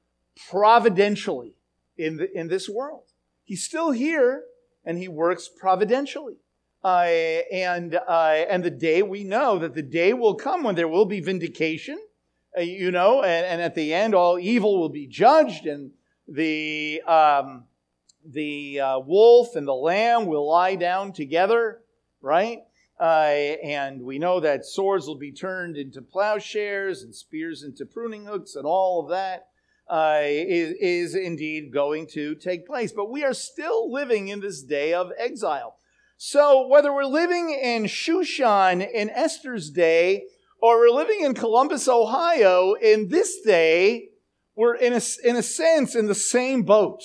providentially 0.49 1.55
in, 1.97 2.17
the, 2.17 2.31
in 2.37 2.47
this 2.47 2.69
world. 2.69 3.03
He's 3.43 3.63
still 3.63 3.91
here 3.91 4.43
and 4.85 4.97
he 4.97 5.07
works 5.07 5.47
providentially. 5.47 6.35
Uh, 6.83 7.05
and, 7.51 7.95
uh, 8.07 8.43
and 8.49 8.63
the 8.63 8.71
day 8.71 9.03
we 9.03 9.23
know 9.23 9.59
that 9.59 9.75
the 9.75 9.83
day 9.83 10.13
will 10.13 10.33
come 10.33 10.63
when 10.63 10.75
there 10.75 10.87
will 10.87 11.05
be 11.05 11.19
vindication, 11.19 11.99
uh, 12.57 12.61
you 12.61 12.91
know, 12.91 13.21
and, 13.21 13.45
and 13.45 13.61
at 13.61 13.75
the 13.75 13.93
end 13.93 14.15
all 14.15 14.39
evil 14.39 14.79
will 14.79 14.89
be 14.89 15.05
judged 15.05 15.67
and 15.67 15.91
the, 16.27 17.01
um, 17.03 17.65
the 18.25 18.79
uh, 18.79 18.99
wolf 18.99 19.55
and 19.55 19.67
the 19.67 19.73
lamb 19.73 20.25
will 20.25 20.47
lie 20.49 20.75
down 20.75 21.13
together, 21.13 21.81
right? 22.21 22.63
Uh, 22.99 23.57
and 23.63 24.01
we 24.01 24.17
know 24.17 24.39
that 24.39 24.65
swords 24.65 25.07
will 25.07 25.17
be 25.17 25.31
turned 25.31 25.77
into 25.77 26.01
plowshares 26.01 27.03
and 27.03 27.13
spears 27.13 27.63
into 27.63 27.85
pruning 27.85 28.25
hooks 28.25 28.55
and 28.55 28.65
all 28.65 29.01
of 29.01 29.09
that 29.09 29.50
uh, 29.91 30.21
is, 30.23 30.73
is 30.79 31.15
indeed 31.15 31.73
going 31.73 32.07
to 32.07 32.33
take 32.35 32.65
place. 32.65 32.93
But 32.93 33.11
we 33.11 33.25
are 33.25 33.33
still 33.33 33.91
living 33.91 34.29
in 34.29 34.39
this 34.39 34.63
day 34.63 34.93
of 34.93 35.11
exile. 35.17 35.75
So 36.15 36.67
whether 36.67 36.93
we're 36.93 37.03
living 37.03 37.49
in 37.49 37.83
Shushan 37.83 38.87
in 38.89 39.09
Esther's 39.09 39.69
day 39.69 40.23
or 40.61 40.79
we're 40.79 40.95
living 40.95 41.21
in 41.21 41.33
Columbus, 41.33 41.89
Ohio 41.89 42.73
in 42.73 43.09
this 43.09 43.41
day, 43.41 44.09
we're 44.55 44.75
in 44.75 44.93
a, 44.93 45.01
in 45.23 45.35
a 45.35 45.43
sense 45.43 45.95
in 45.95 46.05
the 46.05 46.15
same 46.15 46.63
boat, 46.63 47.01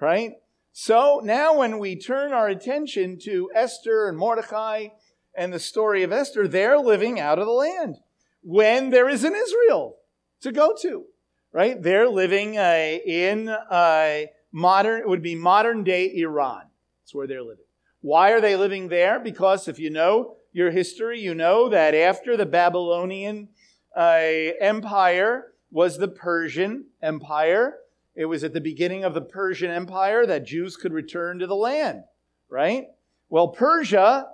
right? 0.00 0.32
So 0.72 1.20
now 1.22 1.58
when 1.58 1.78
we 1.78 1.96
turn 1.96 2.32
our 2.32 2.48
attention 2.48 3.18
to 3.24 3.50
Esther 3.54 4.08
and 4.08 4.16
Mordecai 4.16 4.88
and 5.36 5.52
the 5.52 5.58
story 5.58 6.02
of 6.02 6.12
Esther, 6.12 6.48
they're 6.48 6.78
living 6.78 7.20
out 7.20 7.38
of 7.38 7.46
the 7.46 7.52
land 7.52 7.96
when 8.42 8.90
there 8.90 9.08
is 9.08 9.22
an 9.22 9.34
Israel 9.34 9.96
to 10.40 10.50
go 10.50 10.74
to, 10.80 11.04
right? 11.52 11.80
They're 11.80 12.08
living 12.08 12.58
uh, 12.58 12.98
in 13.04 13.48
uh, 13.48 14.22
modern, 14.50 15.00
it 15.00 15.08
would 15.08 15.22
be 15.22 15.34
modern 15.34 15.84
day 15.84 16.12
Iran. 16.16 16.62
That's 17.02 17.14
where 17.14 17.26
they're 17.26 17.42
living. 17.42 17.64
Why 18.00 18.32
are 18.32 18.40
they 18.40 18.56
living 18.56 18.88
there? 18.88 19.20
Because 19.20 19.68
if 19.68 19.78
you 19.78 19.90
know 19.90 20.36
your 20.52 20.70
history, 20.70 21.20
you 21.20 21.34
know 21.34 21.68
that 21.68 21.94
after 21.94 22.36
the 22.36 22.46
Babylonian 22.46 23.48
uh, 23.96 24.20
Empire 24.60 25.52
was 25.70 25.98
the 25.98 26.08
Persian 26.08 26.86
Empire. 27.00 27.78
It 28.14 28.26
was 28.26 28.44
at 28.44 28.52
the 28.52 28.60
beginning 28.60 29.04
of 29.04 29.14
the 29.14 29.22
Persian 29.22 29.70
Empire 29.70 30.26
that 30.26 30.44
Jews 30.46 30.76
could 30.76 30.92
return 30.92 31.38
to 31.38 31.46
the 31.46 31.56
land, 31.56 32.02
right? 32.50 32.88
Well, 33.30 33.48
Persia, 33.48 34.26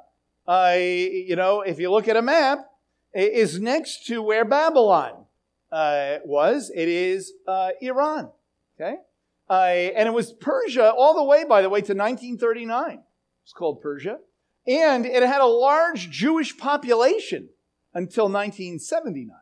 uh, 0.49 0.75
you 0.77 1.37
know, 1.37 1.61
if 1.61 1.79
you 1.79 1.91
look 1.91 2.09
at 2.09 2.17
a 2.17 2.23
map, 2.23 2.69
is 3.15 3.61
next 3.61 4.07
to 4.07 4.23
where 4.23 4.45
Babylon 4.45 5.25
uh, 5.73 6.19
was. 6.25 6.71
It 6.75 6.89
is 6.89 7.33
uh, 7.47 7.71
Iran, 7.81 8.31
okay? 8.79 8.97
Uh, 9.49 9.55
and 9.97 10.07
it 10.07 10.13
was 10.13 10.33
Persia 10.33 10.93
all 10.93 11.15
the 11.15 11.25
way, 11.25 11.45
by 11.45 11.63
the 11.63 11.69
way, 11.69 11.81
to 11.81 11.95
1939. 11.95 13.03
It's 13.43 13.53
called 13.53 13.81
Persia. 13.81 14.19
And 14.67 15.07
it 15.07 15.23
had 15.23 15.41
a 15.41 15.47
large 15.47 16.11
Jewish 16.11 16.57
population 16.59 17.49
until 17.95 18.25
1979. 18.25 19.35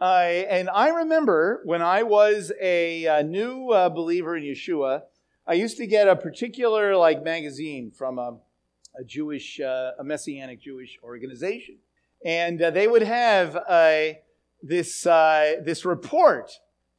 Uh, 0.00 0.04
and 0.04 0.68
I 0.68 0.88
remember 0.88 1.62
when 1.64 1.80
I 1.80 2.02
was 2.02 2.52
a, 2.60 3.06
a 3.06 3.22
new 3.22 3.70
uh, 3.70 3.88
believer 3.88 4.36
in 4.36 4.44
Yeshua, 4.44 5.02
I 5.46 5.54
used 5.54 5.78
to 5.78 5.86
get 5.86 6.08
a 6.08 6.16
particular 6.16 6.96
like 6.96 7.22
magazine 7.22 7.90
from 7.90 8.18
a, 8.18 8.36
a 8.98 9.04
Jewish, 9.04 9.60
uh, 9.60 9.92
a 9.98 10.04
messianic 10.04 10.60
Jewish 10.60 10.98
organization, 11.02 11.76
and 12.24 12.60
uh, 12.60 12.70
they 12.70 12.86
would 12.86 13.02
have 13.02 13.56
this 14.66 15.06
uh, 15.06 15.56
this 15.64 15.84
report 15.84 16.50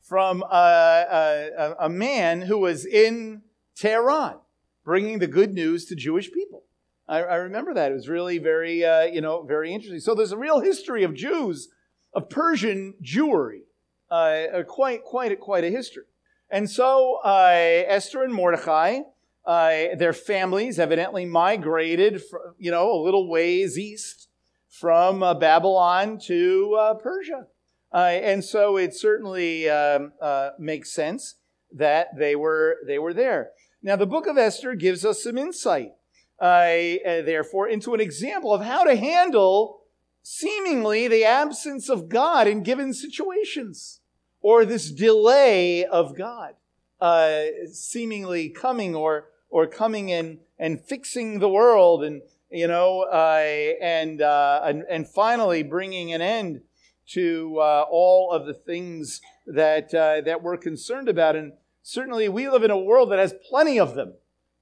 from 0.02 0.44
a, 0.44 1.76
a, 1.80 1.90
man 1.90 2.42
who 2.44 2.60
was 2.60 2.86
in 2.86 3.42
Tehran, 3.76 4.36
bringing 4.84 5.18
the 5.18 5.28
good 5.28 5.54
news 5.54 5.86
to 5.86 5.96
Jewish 5.96 6.32
people. 6.32 6.64
I, 7.08 7.24
I 7.24 7.36
remember 7.38 7.74
that 7.74 7.92
it 7.92 7.96
was 7.96 8.08
really 8.08 8.38
very 8.38 8.86
uh, 8.86 9.04
you 9.04 9.22
know 9.22 9.44
very 9.44 9.74
interesting. 9.74 10.00
So 10.00 10.14
there's 10.14 10.32
a 10.32 10.38
real 10.38 10.60
history 10.60 11.04
of 11.04 11.14
Jews 11.14 11.70
of 12.14 12.30
Persian 12.30 12.96
Jewry. 13.04 13.62
Uh, 14.10 14.62
quite, 14.68 15.04
quite, 15.04 15.32
a, 15.32 15.36
quite 15.36 15.64
a 15.64 15.70
history. 15.70 16.04
And 16.50 16.70
so 16.70 17.20
uh, 17.24 17.84
Esther 17.88 18.24
and 18.24 18.34
Mordecai, 18.34 19.00
uh, 19.46 19.96
their 19.98 20.14
families 20.14 20.80
evidently 20.80 21.26
migrated, 21.26 22.22
you 22.58 22.72
know, 22.72 22.92
a 22.94 23.02
little 23.02 23.28
ways 23.28 23.80
east 23.80 24.30
from 24.70 25.24
uh, 25.24 25.34
Babylon 25.34 26.20
to 26.26 26.78
uh, 26.80 26.94
Persia. 26.96 27.48
Uh, 27.96 28.20
and 28.22 28.44
so 28.44 28.76
it 28.76 28.94
certainly 28.94 29.70
um, 29.70 30.12
makes 30.60 30.92
sense 30.92 31.36
that 31.72 32.10
they 32.18 32.36
were, 32.36 32.78
they 32.86 33.00
were 33.00 33.14
there. 33.14 33.52
Now, 33.82 33.96
the 33.96 34.06
book 34.06 34.28
of 34.28 34.38
Esther 34.38 34.76
gives 34.76 35.06
us 35.06 35.24
some 35.24 35.38
insight, 35.38 35.94
therefore, 36.40 37.70
into 37.70 37.94
an 37.94 38.02
example 38.02 38.54
of 38.54 38.64
how 38.64 38.84
to 38.84 38.98
handle 38.98 39.84
seemingly 40.24 41.08
the 41.08 41.24
absence 41.24 41.88
of 41.88 42.10
God 42.10 42.48
in 42.48 42.64
given 42.64 42.94
situations, 42.94 44.02
or 44.42 44.66
this 44.66 44.92
delay 44.92 45.86
of 45.86 46.18
God 46.18 46.56
uh, 47.02 47.44
seemingly 47.72 48.50
coming 48.50 48.96
or 48.96 49.30
or 49.50 49.68
coming 49.68 50.10
in 50.10 50.40
and 50.58 50.82
fixing 50.82 51.40
the 51.40 51.50
world 51.50 52.04
and 52.04 52.22
you 52.50 52.68
know 52.68 53.02
uh, 53.12 53.44
and, 53.82 54.22
uh, 54.22 54.62
and 54.64 54.84
and 54.90 55.08
finally 55.08 55.64
bringing 55.64 56.14
an 56.14 56.22
end 56.22 56.62
to 57.08 57.58
uh, 57.60 57.86
all 57.90 58.32
of 58.32 58.46
the 58.46 58.54
things 58.54 59.22
that 59.46 59.94
uh, 59.94 60.22
that 60.22 60.42
we're 60.42 60.58
concerned 60.58 61.10
about 61.10 61.36
and 61.36 61.54
certainly 61.84 62.28
we 62.28 62.50
live 62.50 62.64
in 62.64 62.72
a 62.72 62.78
world 62.78 63.12
that 63.12 63.20
has 63.20 63.34
plenty 63.48 63.80
of 63.80 63.96
them 63.96 64.14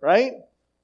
right 0.02 0.34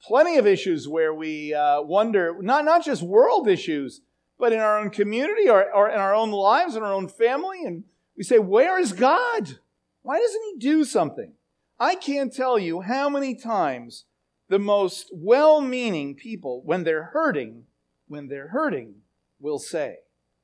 plenty 0.01 0.37
of 0.37 0.47
issues 0.47 0.87
where 0.87 1.13
we 1.13 1.53
uh, 1.53 1.81
wonder 1.81 2.35
not 2.41 2.63
not 2.65 2.83
just 2.83 3.01
world 3.01 3.47
issues 3.47 4.01
but 4.39 4.53
in 4.53 4.59
our 4.59 4.79
own 4.79 4.89
community 4.89 5.49
or, 5.49 5.71
or 5.71 5.89
in 5.89 5.99
our 5.99 6.15
own 6.15 6.31
lives, 6.31 6.75
in 6.75 6.81
our 6.81 6.93
own 6.93 7.09
family. 7.09 7.63
And 7.65 7.83
we 8.17 8.23
say, 8.23 8.39
Where 8.39 8.79
is 8.79 8.93
God? 8.93 9.59
Why 10.01 10.17
doesn't 10.17 10.41
He 10.53 10.59
do 10.59 10.85
something? 10.85 11.33
I 11.79 11.95
can't 11.95 12.33
tell 12.33 12.57
you 12.57 12.81
how 12.81 13.09
many 13.09 13.35
times 13.35 14.05
the 14.47 14.59
most 14.59 15.11
well 15.13 15.61
meaning 15.61 16.15
people, 16.15 16.61
when 16.63 16.83
they're 16.83 17.11
hurting, 17.13 17.65
when 18.07 18.27
they're 18.27 18.47
hurting, 18.47 18.95
will 19.39 19.59
say, 19.59 19.97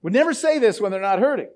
would 0.06 0.14
never 0.14 0.36
say 0.36 0.60
this 0.60 0.80
when 0.80 0.92
they're 0.92 1.02
not 1.02 1.18
hurting, 1.18 1.50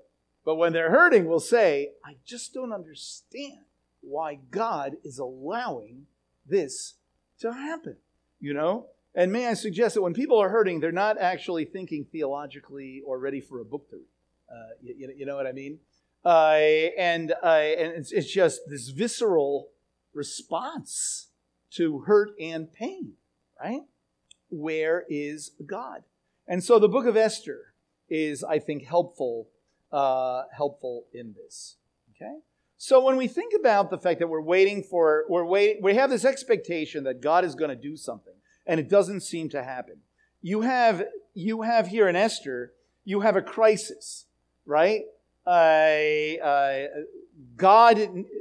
but 0.44 0.56
when 0.56 0.72
they're 0.72 0.90
hurting, 0.90 1.28
we'll 1.28 1.38
say, 1.38 1.92
I 2.04 2.16
just 2.26 2.52
don't 2.52 2.72
understand 2.72 3.60
why 4.00 4.40
God 4.50 4.96
is 5.04 5.20
allowing 5.20 6.06
this 6.44 6.94
to 7.42 7.52
happen. 7.52 7.94
You 8.40 8.54
know, 8.54 8.86
and 9.14 9.30
may 9.30 9.46
I 9.46 9.54
suggest 9.54 9.94
that 9.94 10.02
when 10.02 10.14
people 10.14 10.36
are 10.36 10.48
hurting, 10.48 10.80
they're 10.80 10.90
not 10.90 11.16
actually 11.16 11.64
thinking 11.64 12.06
theologically 12.10 13.02
or 13.06 13.20
ready 13.20 13.40
for 13.40 13.60
a 13.60 13.64
book 13.64 13.88
to 13.90 13.98
read. 13.98 14.04
Uh, 14.50 14.74
you, 14.82 15.14
you, 15.18 15.26
know 15.26 15.36
what 15.36 15.46
I 15.46 15.52
mean? 15.52 15.78
Uh, 16.24 16.58
and 16.98 17.30
uh, 17.44 17.46
and 17.46 17.92
it's, 17.92 18.10
it's 18.10 18.32
just 18.32 18.62
this 18.68 18.88
visceral 18.88 19.68
response 20.12 21.28
to 21.74 22.00
hurt 22.00 22.30
and 22.40 22.72
pain, 22.72 23.12
right? 23.62 23.82
Where 24.48 25.04
is 25.08 25.52
God? 25.64 26.02
And 26.48 26.64
so 26.64 26.80
the 26.80 26.88
book 26.88 27.06
of 27.06 27.16
Esther 27.16 27.69
is, 28.10 28.44
I 28.44 28.58
think, 28.58 28.84
helpful, 28.84 29.48
uh, 29.92 30.42
helpful 30.54 31.06
in 31.14 31.34
this. 31.34 31.76
Okay. 32.14 32.38
So 32.76 33.04
when 33.04 33.16
we 33.16 33.28
think 33.28 33.52
about 33.58 33.90
the 33.90 33.98
fact 33.98 34.20
that 34.20 34.28
we're 34.28 34.40
waiting 34.40 34.82
for, 34.82 35.24
we're 35.28 35.44
waiting, 35.44 35.82
we 35.82 35.94
have 35.94 36.10
this 36.10 36.24
expectation 36.24 37.04
that 37.04 37.20
God 37.20 37.44
is 37.44 37.54
going 37.54 37.70
to 37.70 37.76
do 37.76 37.96
something 37.96 38.34
and 38.66 38.80
it 38.80 38.88
doesn't 38.88 39.20
seem 39.20 39.48
to 39.50 39.62
happen. 39.62 39.96
You 40.42 40.62
have, 40.62 41.04
you 41.34 41.62
have 41.62 41.88
here 41.88 42.08
in 42.08 42.16
Esther, 42.16 42.72
you 43.04 43.20
have 43.20 43.36
a 43.36 43.42
crisis, 43.42 44.26
right? 44.64 45.02
Uh, 45.46 45.50
uh, 46.42 46.86
God, 47.56 47.98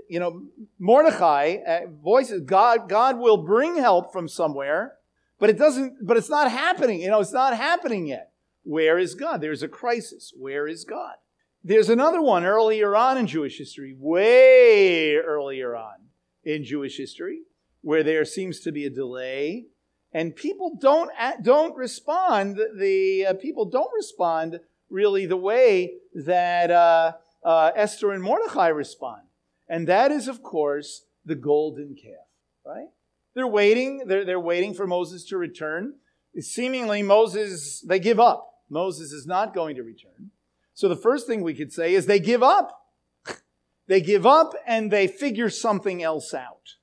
you 0.10 0.20
know, 0.20 0.44
Mordecai 0.78 1.58
uh, 1.66 1.80
voices 2.02 2.42
God. 2.46 2.90
God 2.90 3.18
will 3.18 3.38
bring 3.38 3.76
help 3.78 4.12
from 4.12 4.28
somewhere, 4.28 4.96
but 5.40 5.50
it 5.50 5.58
doesn't. 5.58 6.06
But 6.06 6.18
it's 6.18 6.30
not 6.30 6.52
happening. 6.52 7.02
You 7.02 7.10
know, 7.10 7.20
it's 7.20 7.34
not 7.34 7.56
happening 7.56 8.08
yet. 8.08 8.29
Where 8.70 9.00
is 9.00 9.16
God? 9.16 9.42
There's 9.42 9.64
a 9.64 9.68
crisis. 9.68 10.32
Where 10.38 10.68
is 10.68 10.86
God? 10.86 11.16
There's 11.64 11.90
another 11.90 12.22
one 12.22 12.46
earlier 12.46 12.96
on 12.96 13.18
in 13.18 13.26
Jewish 13.26 13.58
history, 13.58 13.96
way 13.98 15.16
earlier 15.16 15.76
on 15.76 15.96
in 16.44 16.64
Jewish 16.64 16.98
history, 16.98 17.42
where 17.82 18.04
there 18.04 18.24
seems 18.26 18.60
to 18.60 18.72
be 18.72 18.86
a 18.86 18.92
delay 18.92 19.66
and 20.14 20.36
people 20.36 20.78
don't 20.80 21.10
don't 21.42 21.76
respond. 21.76 22.60
The 22.78 23.26
uh, 23.30 23.34
people 23.34 23.66
don't 23.66 23.92
respond 23.96 24.60
really 24.88 25.26
the 25.26 25.36
way 25.36 25.96
that 26.14 26.70
uh, 26.70 27.14
uh, 27.44 27.72
Esther 27.76 28.12
and 28.12 28.22
Mordecai 28.22 28.68
respond, 28.68 29.24
and 29.68 29.88
that 29.88 30.12
is, 30.12 30.28
of 30.28 30.44
course, 30.44 31.06
the 31.26 31.34
golden 31.34 31.96
calf. 31.96 32.28
Right? 32.64 32.90
They're 33.34 33.48
waiting. 33.48 34.04
They're, 34.06 34.26
they're 34.26 34.40
waiting 34.40 34.76
for 34.76 34.86
Moses 34.86 35.26
to 35.26 35.38
return. 35.38 35.96
Seemingly, 36.40 37.02
Moses, 37.02 37.82
they 37.82 37.98
give 37.98 38.20
up. 38.20 38.46
Moses 38.70 39.12
is 39.12 39.26
not 39.26 39.54
going 39.54 39.76
to 39.76 39.84
return. 39.84 40.32
So 40.74 40.88
the 40.88 40.96
first 40.96 41.28
thing 41.28 41.42
we 41.42 41.54
could 41.54 41.74
say 41.74 41.94
is 41.94 42.06
they 42.06 42.20
give 42.20 42.44
up. 42.44 42.86
they 43.88 44.02
give 44.02 44.26
up 44.26 44.54
and 44.66 44.92
they 44.92 45.08
figure 45.08 45.50
something 45.50 46.02
else 46.02 46.34
out. 46.34 46.76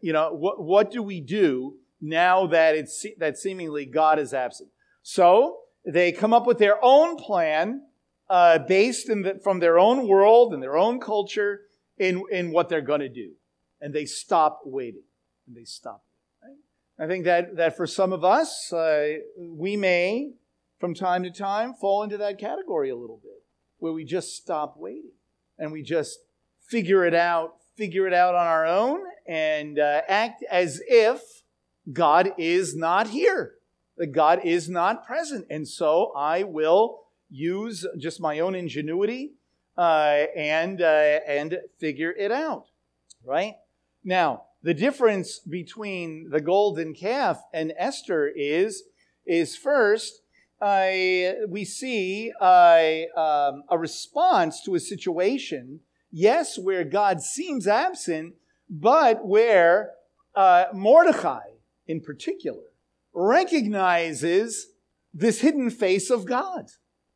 You 0.00 0.12
know, 0.12 0.32
what, 0.32 0.62
what 0.62 0.90
do 0.90 1.02
we 1.02 1.20
do 1.20 1.76
now 2.00 2.46
that 2.46 2.74
it's 2.74 3.04
that 3.18 3.38
seemingly 3.38 3.86
God 3.86 4.18
is 4.18 4.32
absent? 4.32 4.70
So 5.02 5.58
they 5.84 6.12
come 6.12 6.32
up 6.32 6.46
with 6.46 6.58
their 6.58 6.78
own 6.82 7.16
plan 7.16 7.82
uh, 8.28 8.58
based 8.58 9.08
the, 9.08 9.40
from 9.42 9.58
their 9.58 9.78
own 9.78 10.06
world 10.06 10.54
and 10.54 10.62
their 10.62 10.76
own 10.76 11.00
culture 11.00 11.62
in, 11.98 12.22
in 12.30 12.52
what 12.52 12.68
they're 12.68 12.80
going 12.80 13.00
to 13.00 13.08
do. 13.08 13.32
And 13.80 13.92
they 13.92 14.04
stop 14.04 14.60
waiting. 14.64 15.02
And 15.46 15.56
they 15.56 15.64
stop. 15.64 16.04
Right? 16.42 17.04
I 17.04 17.08
think 17.08 17.24
that, 17.24 17.56
that 17.56 17.76
for 17.76 17.86
some 17.86 18.12
of 18.12 18.24
us, 18.24 18.72
uh, 18.72 19.14
we 19.36 19.76
may, 19.76 20.32
from 20.80 20.94
time 20.94 21.22
to 21.22 21.30
time, 21.30 21.74
fall 21.74 22.02
into 22.02 22.16
that 22.16 22.38
category 22.38 22.90
a 22.90 22.96
little 22.96 23.20
bit, 23.22 23.44
where 23.78 23.92
we 23.92 24.04
just 24.04 24.34
stop 24.34 24.74
waiting 24.76 25.12
and 25.58 25.70
we 25.70 25.82
just 25.82 26.18
figure 26.68 27.04
it 27.04 27.14
out, 27.14 27.56
figure 27.76 28.06
it 28.06 28.14
out 28.14 28.34
on 28.34 28.46
our 28.46 28.66
own, 28.66 29.00
and 29.28 29.78
uh, 29.78 30.00
act 30.08 30.42
as 30.50 30.80
if 30.88 31.20
God 31.92 32.32
is 32.38 32.74
not 32.74 33.08
here 33.08 33.54
that 34.00 34.12
God 34.12 34.40
is 34.44 34.66
not 34.66 35.06
present. 35.06 35.46
And 35.50 35.68
so 35.68 36.12
I 36.16 36.42
will 36.42 37.02
use 37.28 37.86
just 37.98 38.18
my 38.18 38.38
own 38.38 38.54
ingenuity 38.54 39.34
uh, 39.76 40.24
and, 40.34 40.80
uh, 40.80 41.20
and 41.28 41.58
figure 41.78 42.10
it 42.10 42.32
out, 42.32 42.64
right? 43.22 43.56
Now, 44.02 44.44
the 44.62 44.72
difference 44.72 45.38
between 45.38 46.30
the 46.30 46.40
golden 46.40 46.94
calf 46.94 47.42
and 47.52 47.74
Esther 47.76 48.26
is, 48.26 48.84
is 49.26 49.54
first, 49.54 50.22
we 50.60 51.64
see 51.64 52.32
um, 52.40 53.62
a 53.68 53.78
response 53.78 54.62
to 54.64 54.74
a 54.74 54.80
situation, 54.80 55.80
yes, 56.10 56.58
where 56.58 56.84
God 56.84 57.22
seems 57.22 57.66
absent, 57.66 58.34
but 58.68 59.26
where 59.26 59.92
uh, 60.34 60.66
Mordecai 60.72 61.40
in 61.86 62.00
particular 62.00 62.62
recognizes 63.12 64.68
this 65.12 65.40
hidden 65.40 65.70
face 65.70 66.10
of 66.10 66.24
God. 66.24 66.66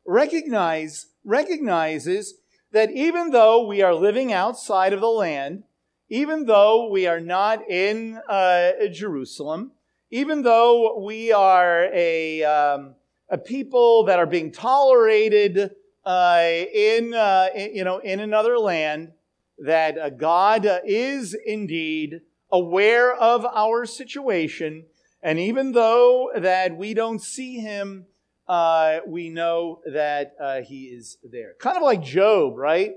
Recognize, 0.05 1.07
recognizes 1.23 2.35
that 2.71 2.91
even 2.91 3.31
though 3.31 3.65
we 3.65 3.81
are 3.81 3.95
living 3.95 4.33
outside 4.33 4.91
of 4.91 4.99
the 4.99 5.07
land, 5.07 5.63
even 6.09 6.45
though 6.45 6.89
we 6.89 7.07
are 7.07 7.21
not 7.21 7.67
in 7.69 8.19
uh, 8.29 8.71
Jerusalem, 8.91 9.71
even 10.11 10.43
though 10.43 11.03
we 11.03 11.31
are 11.31 11.85
a, 11.93 12.43
um, 12.43 12.95
a 13.29 13.37
people 13.37 14.05
that 14.05 14.19
are 14.19 14.25
being 14.25 14.51
tolerated 14.51 15.71
uh, 16.05 16.41
in, 16.73 17.13
uh, 17.13 17.47
in, 17.55 17.75
you 17.75 17.83
know, 17.83 17.97
in 17.97 18.19
another 18.19 18.57
land, 18.59 19.11
that 19.57 19.97
uh, 19.97 20.09
God 20.09 20.67
is 20.85 21.35
indeed 21.45 22.21
aware 22.51 23.13
of 23.13 23.45
our 23.45 23.85
situation 23.85 24.85
and 25.25 25.39
even 25.39 25.71
though 25.71 26.29
that 26.35 26.77
we 26.77 26.93
don't 26.93 27.19
see 27.19 27.57
him, 27.57 28.05
uh, 28.47 28.99
we 29.07 29.29
know 29.29 29.81
that 29.91 30.35
uh, 30.39 30.61
he 30.61 30.83
is 30.83 31.17
there. 31.23 31.55
Kind 31.59 31.77
of 31.77 31.81
like 31.81 32.03
Job, 32.03 32.55
right? 32.55 32.93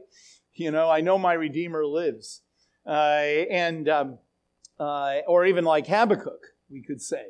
You 0.52 0.70
know, 0.70 0.90
I 0.90 1.00
know 1.00 1.16
my 1.16 1.32
Redeemer 1.32 1.86
lives. 1.86 2.42
Uh, 2.86 3.46
and, 3.50 3.88
um, 3.88 4.18
uh, 4.78 5.20
or 5.26 5.46
even 5.46 5.64
like 5.64 5.86
Habakkuk, 5.86 6.40
we 6.68 6.82
could 6.82 7.00
say. 7.00 7.24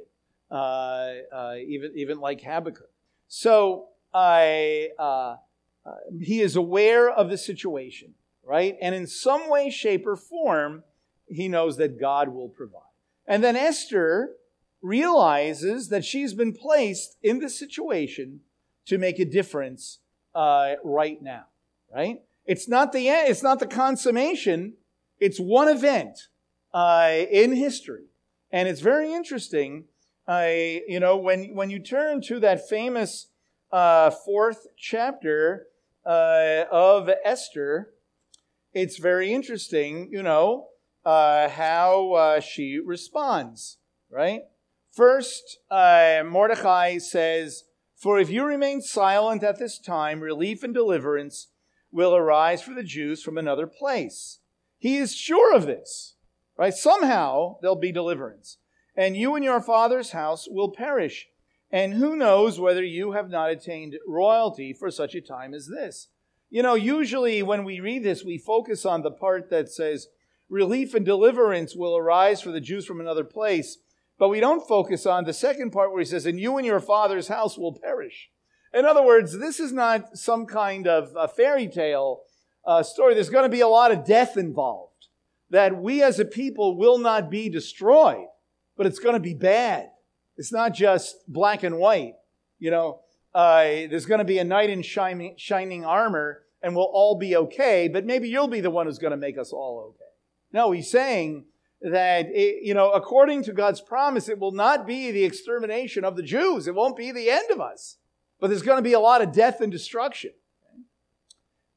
Uh, 0.50 1.12
uh, 1.32 1.54
even, 1.66 1.92
even 1.94 2.20
like 2.20 2.40
Habakkuk. 2.40 2.90
So 3.26 3.88
I, 4.14 4.88
he 6.20 6.40
is 6.40 6.56
aware 6.56 7.10
of 7.10 7.28
the 7.28 7.36
situation, 7.36 8.14
right? 8.42 8.76
And 8.80 8.94
in 8.94 9.06
some 9.06 9.50
way, 9.50 9.68
shape, 9.68 10.06
or 10.06 10.16
form, 10.16 10.84
he 11.28 11.48
knows 11.48 11.76
that 11.76 12.00
God 12.00 12.30
will 12.30 12.48
provide. 12.48 12.82
And 13.26 13.44
then 13.44 13.56
Esther 13.56 14.36
realizes 14.80 15.88
that 15.88 16.04
she's 16.04 16.34
been 16.34 16.54
placed 16.54 17.16
in 17.22 17.40
this 17.40 17.58
situation 17.58 18.40
to 18.86 18.96
make 18.96 19.18
a 19.18 19.24
difference 19.24 19.98
uh, 20.34 20.74
right 20.82 21.20
now, 21.22 21.44
right? 21.94 22.22
It's 22.46 22.68
not 22.68 22.92
the 22.92 23.08
end, 23.08 23.28
it's 23.28 23.42
not 23.42 23.58
the 23.58 23.66
consummation. 23.66 24.74
It's 25.20 25.38
one 25.38 25.68
event 25.68 26.28
uh, 26.72 27.10
in 27.30 27.54
history, 27.54 28.04
and 28.50 28.68
it's 28.68 28.80
very 28.80 29.12
interesting. 29.12 29.84
Uh, 30.28 30.82
you 30.86 31.00
know, 31.00 31.16
when 31.16 31.54
when 31.54 31.70
you 31.70 31.78
turn 31.78 32.20
to 32.20 32.38
that 32.38 32.68
famous 32.68 33.28
uh, 33.72 34.10
fourth 34.10 34.66
chapter 34.76 35.68
uh, 36.04 36.64
of 36.70 37.08
Esther, 37.24 37.94
it's 38.74 38.98
very 38.98 39.32
interesting. 39.32 40.10
You 40.12 40.22
know 40.22 40.68
uh, 41.04 41.48
how 41.48 42.38
she 42.40 42.78
responds, 42.78 43.78
right? 44.10 44.42
First, 44.98 45.58
uh, 45.70 46.22
Mordecai 46.26 46.98
says, 46.98 47.64
For 47.96 48.18
if 48.18 48.30
you 48.30 48.44
remain 48.44 48.82
silent 48.82 49.42
at 49.42 49.58
this 49.58 49.78
time, 49.78 50.20
relief 50.20 50.62
and 50.62 50.74
deliverance 50.74 51.48
will 51.92 52.16
arise 52.16 52.62
for 52.62 52.74
the 52.74 52.82
Jews 52.82 53.22
from 53.22 53.38
another 53.38 53.66
place. 53.66 54.40
He 54.76 54.96
is 54.96 55.14
sure 55.14 55.54
of 55.54 55.66
this, 55.66 56.16
right? 56.56 56.74
Somehow 56.74 57.58
there'll 57.60 57.76
be 57.76 57.92
deliverance. 57.92 58.58
And 58.98 59.16
you 59.16 59.36
and 59.36 59.44
your 59.44 59.60
father's 59.60 60.10
house 60.10 60.48
will 60.50 60.72
perish. 60.72 61.28
And 61.70 61.94
who 61.94 62.16
knows 62.16 62.58
whether 62.58 62.82
you 62.82 63.12
have 63.12 63.30
not 63.30 63.48
attained 63.48 63.94
royalty 64.08 64.72
for 64.72 64.90
such 64.90 65.14
a 65.14 65.20
time 65.20 65.54
as 65.54 65.68
this? 65.68 66.08
You 66.50 66.64
know, 66.64 66.74
usually 66.74 67.40
when 67.40 67.62
we 67.62 67.78
read 67.78 68.02
this, 68.02 68.24
we 68.24 68.38
focus 68.38 68.84
on 68.84 69.02
the 69.02 69.12
part 69.12 69.50
that 69.50 69.68
says, 69.68 70.08
Relief 70.48 70.94
and 70.94 71.06
deliverance 71.06 71.76
will 71.76 71.96
arise 71.96 72.40
for 72.40 72.50
the 72.50 72.60
Jews 72.60 72.86
from 72.86 73.00
another 73.00 73.22
place. 73.22 73.78
But 74.18 74.30
we 74.30 74.40
don't 74.40 74.66
focus 74.66 75.06
on 75.06 75.24
the 75.24 75.32
second 75.32 75.70
part 75.70 75.92
where 75.92 76.00
he 76.00 76.04
says, 76.04 76.26
and 76.26 76.40
you 76.40 76.56
and 76.56 76.66
your 76.66 76.80
father's 76.80 77.28
house 77.28 77.56
will 77.56 77.78
perish. 77.78 78.30
In 78.74 78.84
other 78.84 79.04
words, 79.04 79.38
this 79.38 79.60
is 79.60 79.72
not 79.72 80.18
some 80.18 80.44
kind 80.44 80.88
of 80.88 81.14
a 81.16 81.28
fairy 81.28 81.68
tale 81.68 82.22
uh, 82.66 82.82
story. 82.82 83.14
There's 83.14 83.30
going 83.30 83.44
to 83.44 83.48
be 83.48 83.60
a 83.60 83.68
lot 83.68 83.92
of 83.92 84.04
death 84.04 84.36
involved. 84.36 85.06
That 85.50 85.80
we 85.80 86.02
as 86.02 86.18
a 86.18 86.24
people 86.24 86.76
will 86.76 86.98
not 86.98 87.30
be 87.30 87.48
destroyed, 87.48 88.26
but 88.78 88.86
it's 88.86 88.98
going 88.98 89.14
to 89.14 89.20
be 89.20 89.34
bad. 89.34 89.90
It's 90.38 90.52
not 90.52 90.72
just 90.72 91.16
black 91.28 91.64
and 91.64 91.76
white. 91.76 92.14
You 92.58 92.70
know, 92.70 93.00
uh, 93.34 93.62
there's 93.90 94.06
going 94.06 94.20
to 94.20 94.24
be 94.24 94.38
a 94.38 94.44
knight 94.44 94.70
in 94.70 94.80
shining, 94.80 95.34
shining 95.36 95.84
armor 95.84 96.44
and 96.62 96.74
we'll 96.74 96.90
all 96.92 97.16
be 97.16 97.36
okay, 97.36 97.88
but 97.88 98.04
maybe 98.04 98.28
you'll 98.28 98.48
be 98.48 98.60
the 98.60 98.70
one 98.70 98.86
who's 98.86 98.98
going 98.98 99.10
to 99.12 99.16
make 99.16 99.38
us 99.38 99.52
all 99.52 99.90
okay. 99.90 100.10
No, 100.52 100.72
he's 100.72 100.90
saying 100.90 101.44
that, 101.82 102.26
it, 102.30 102.64
you 102.64 102.74
know, 102.74 102.90
according 102.90 103.44
to 103.44 103.52
God's 103.52 103.80
promise, 103.80 104.28
it 104.28 104.38
will 104.38 104.52
not 104.52 104.86
be 104.86 105.10
the 105.10 105.24
extermination 105.24 106.04
of 106.04 106.16
the 106.16 106.22
Jews. 106.22 106.66
It 106.66 106.74
won't 106.74 106.96
be 106.96 107.12
the 107.12 107.30
end 107.30 107.50
of 107.50 107.60
us. 107.60 107.96
But 108.40 108.48
there's 108.48 108.62
going 108.62 108.78
to 108.78 108.82
be 108.82 108.92
a 108.92 109.00
lot 109.00 109.22
of 109.22 109.32
death 109.32 109.60
and 109.60 109.70
destruction. 109.70 110.32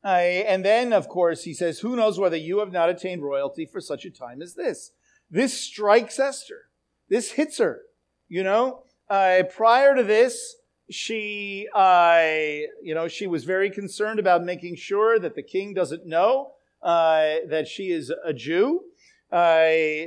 Uh, 0.03 0.07
and 0.07 0.65
then, 0.65 0.93
of 0.93 1.07
course, 1.07 1.43
he 1.43 1.53
says, 1.53 1.79
Who 1.79 1.95
knows 1.95 2.17
whether 2.17 2.37
you 2.37 2.59
have 2.59 2.71
not 2.71 2.89
attained 2.89 3.23
royalty 3.23 3.67
for 3.67 3.79
such 3.79 4.05
a 4.05 4.09
time 4.09 4.41
as 4.41 4.55
this? 4.55 4.91
This 5.29 5.59
strikes 5.59 6.17
Esther. 6.17 6.69
This 7.11 7.31
hits 7.31 7.57
her. 7.57 7.81
You 8.29 8.43
know, 8.43 8.83
uh, 9.09 9.43
prior 9.53 9.93
to 9.93 10.03
this, 10.03 10.55
she, 10.89 11.67
uh, 11.75 12.23
you 12.81 12.95
know, 12.95 13.09
she 13.09 13.27
was 13.27 13.43
very 13.43 13.69
concerned 13.69 14.17
about 14.17 14.45
making 14.45 14.77
sure 14.77 15.19
that 15.19 15.35
the 15.35 15.43
king 15.43 15.73
doesn't 15.73 16.05
know 16.05 16.53
uh, 16.81 17.35
that 17.49 17.67
she 17.67 17.91
is 17.91 18.13
a 18.23 18.33
Jew. 18.33 18.85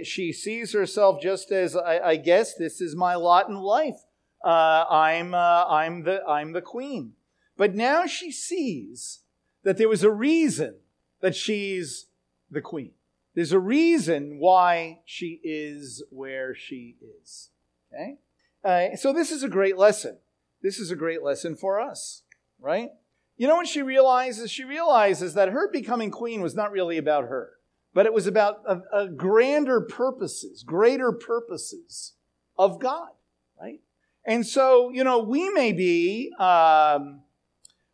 She 0.02 0.32
sees 0.32 0.72
herself 0.72 1.20
just 1.20 1.52
as 1.52 1.76
I, 1.76 1.98
I, 1.98 2.16
guess 2.16 2.54
this 2.54 2.80
is 2.80 2.96
my 2.96 3.14
lot 3.14 3.50
in 3.50 3.56
life. 3.56 4.00
Uh, 4.42 4.84
I'm 4.90 5.34
uh, 5.34 5.64
I'm 5.68 6.04
the 6.04 6.22
I'm 6.26 6.52
the 6.52 6.62
queen. 6.62 7.12
But 7.58 7.74
now 7.74 8.06
she 8.06 8.32
sees 8.32 9.20
that 9.62 9.76
there 9.76 9.88
was 9.90 10.02
a 10.02 10.10
reason 10.10 10.76
that 11.20 11.36
she's 11.36 12.06
the 12.50 12.62
queen. 12.62 12.92
There's 13.34 13.52
a 13.52 13.58
reason 13.58 14.38
why 14.38 15.00
she 15.04 15.40
is 15.42 16.02
where 16.10 16.54
she 16.54 16.96
is. 17.20 17.50
Okay, 17.92 18.16
uh, 18.64 18.96
so 18.96 19.12
this 19.12 19.30
is 19.30 19.42
a 19.42 19.48
great 19.48 19.76
lesson. 19.76 20.18
This 20.62 20.78
is 20.78 20.90
a 20.90 20.96
great 20.96 21.22
lesson 21.22 21.56
for 21.56 21.80
us, 21.80 22.22
right? 22.58 22.90
You 23.36 23.48
know 23.48 23.56
what 23.56 23.66
she 23.66 23.82
realizes? 23.82 24.50
She 24.50 24.64
realizes 24.64 25.34
that 25.34 25.48
her 25.48 25.70
becoming 25.70 26.10
queen 26.10 26.40
was 26.40 26.54
not 26.54 26.70
really 26.70 26.96
about 26.96 27.24
her 27.24 27.54
but 27.94 28.06
it 28.06 28.12
was 28.12 28.26
about 28.26 28.60
a, 28.66 28.80
a 28.92 29.08
grander 29.08 29.80
purposes, 29.80 30.64
greater 30.64 31.12
purposes 31.12 32.14
of 32.58 32.80
God, 32.80 33.08
right? 33.58 33.80
And 34.26 34.44
so, 34.44 34.90
you 34.90 35.04
know, 35.04 35.20
we 35.20 35.48
may 35.50 35.72
be, 35.72 36.32
um, 36.38 37.22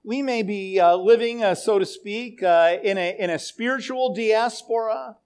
we 0.02 0.22
may 0.22 0.42
be 0.42 0.80
uh, 0.80 0.96
living, 0.96 1.44
uh, 1.44 1.54
so 1.54 1.78
to 1.78 1.84
speak, 1.84 2.42
uh, 2.42 2.78
in 2.82 2.96
a 2.96 3.16
in 3.18 3.28
a 3.28 3.38
spiritual 3.38 4.14
diaspora. 4.14 5.18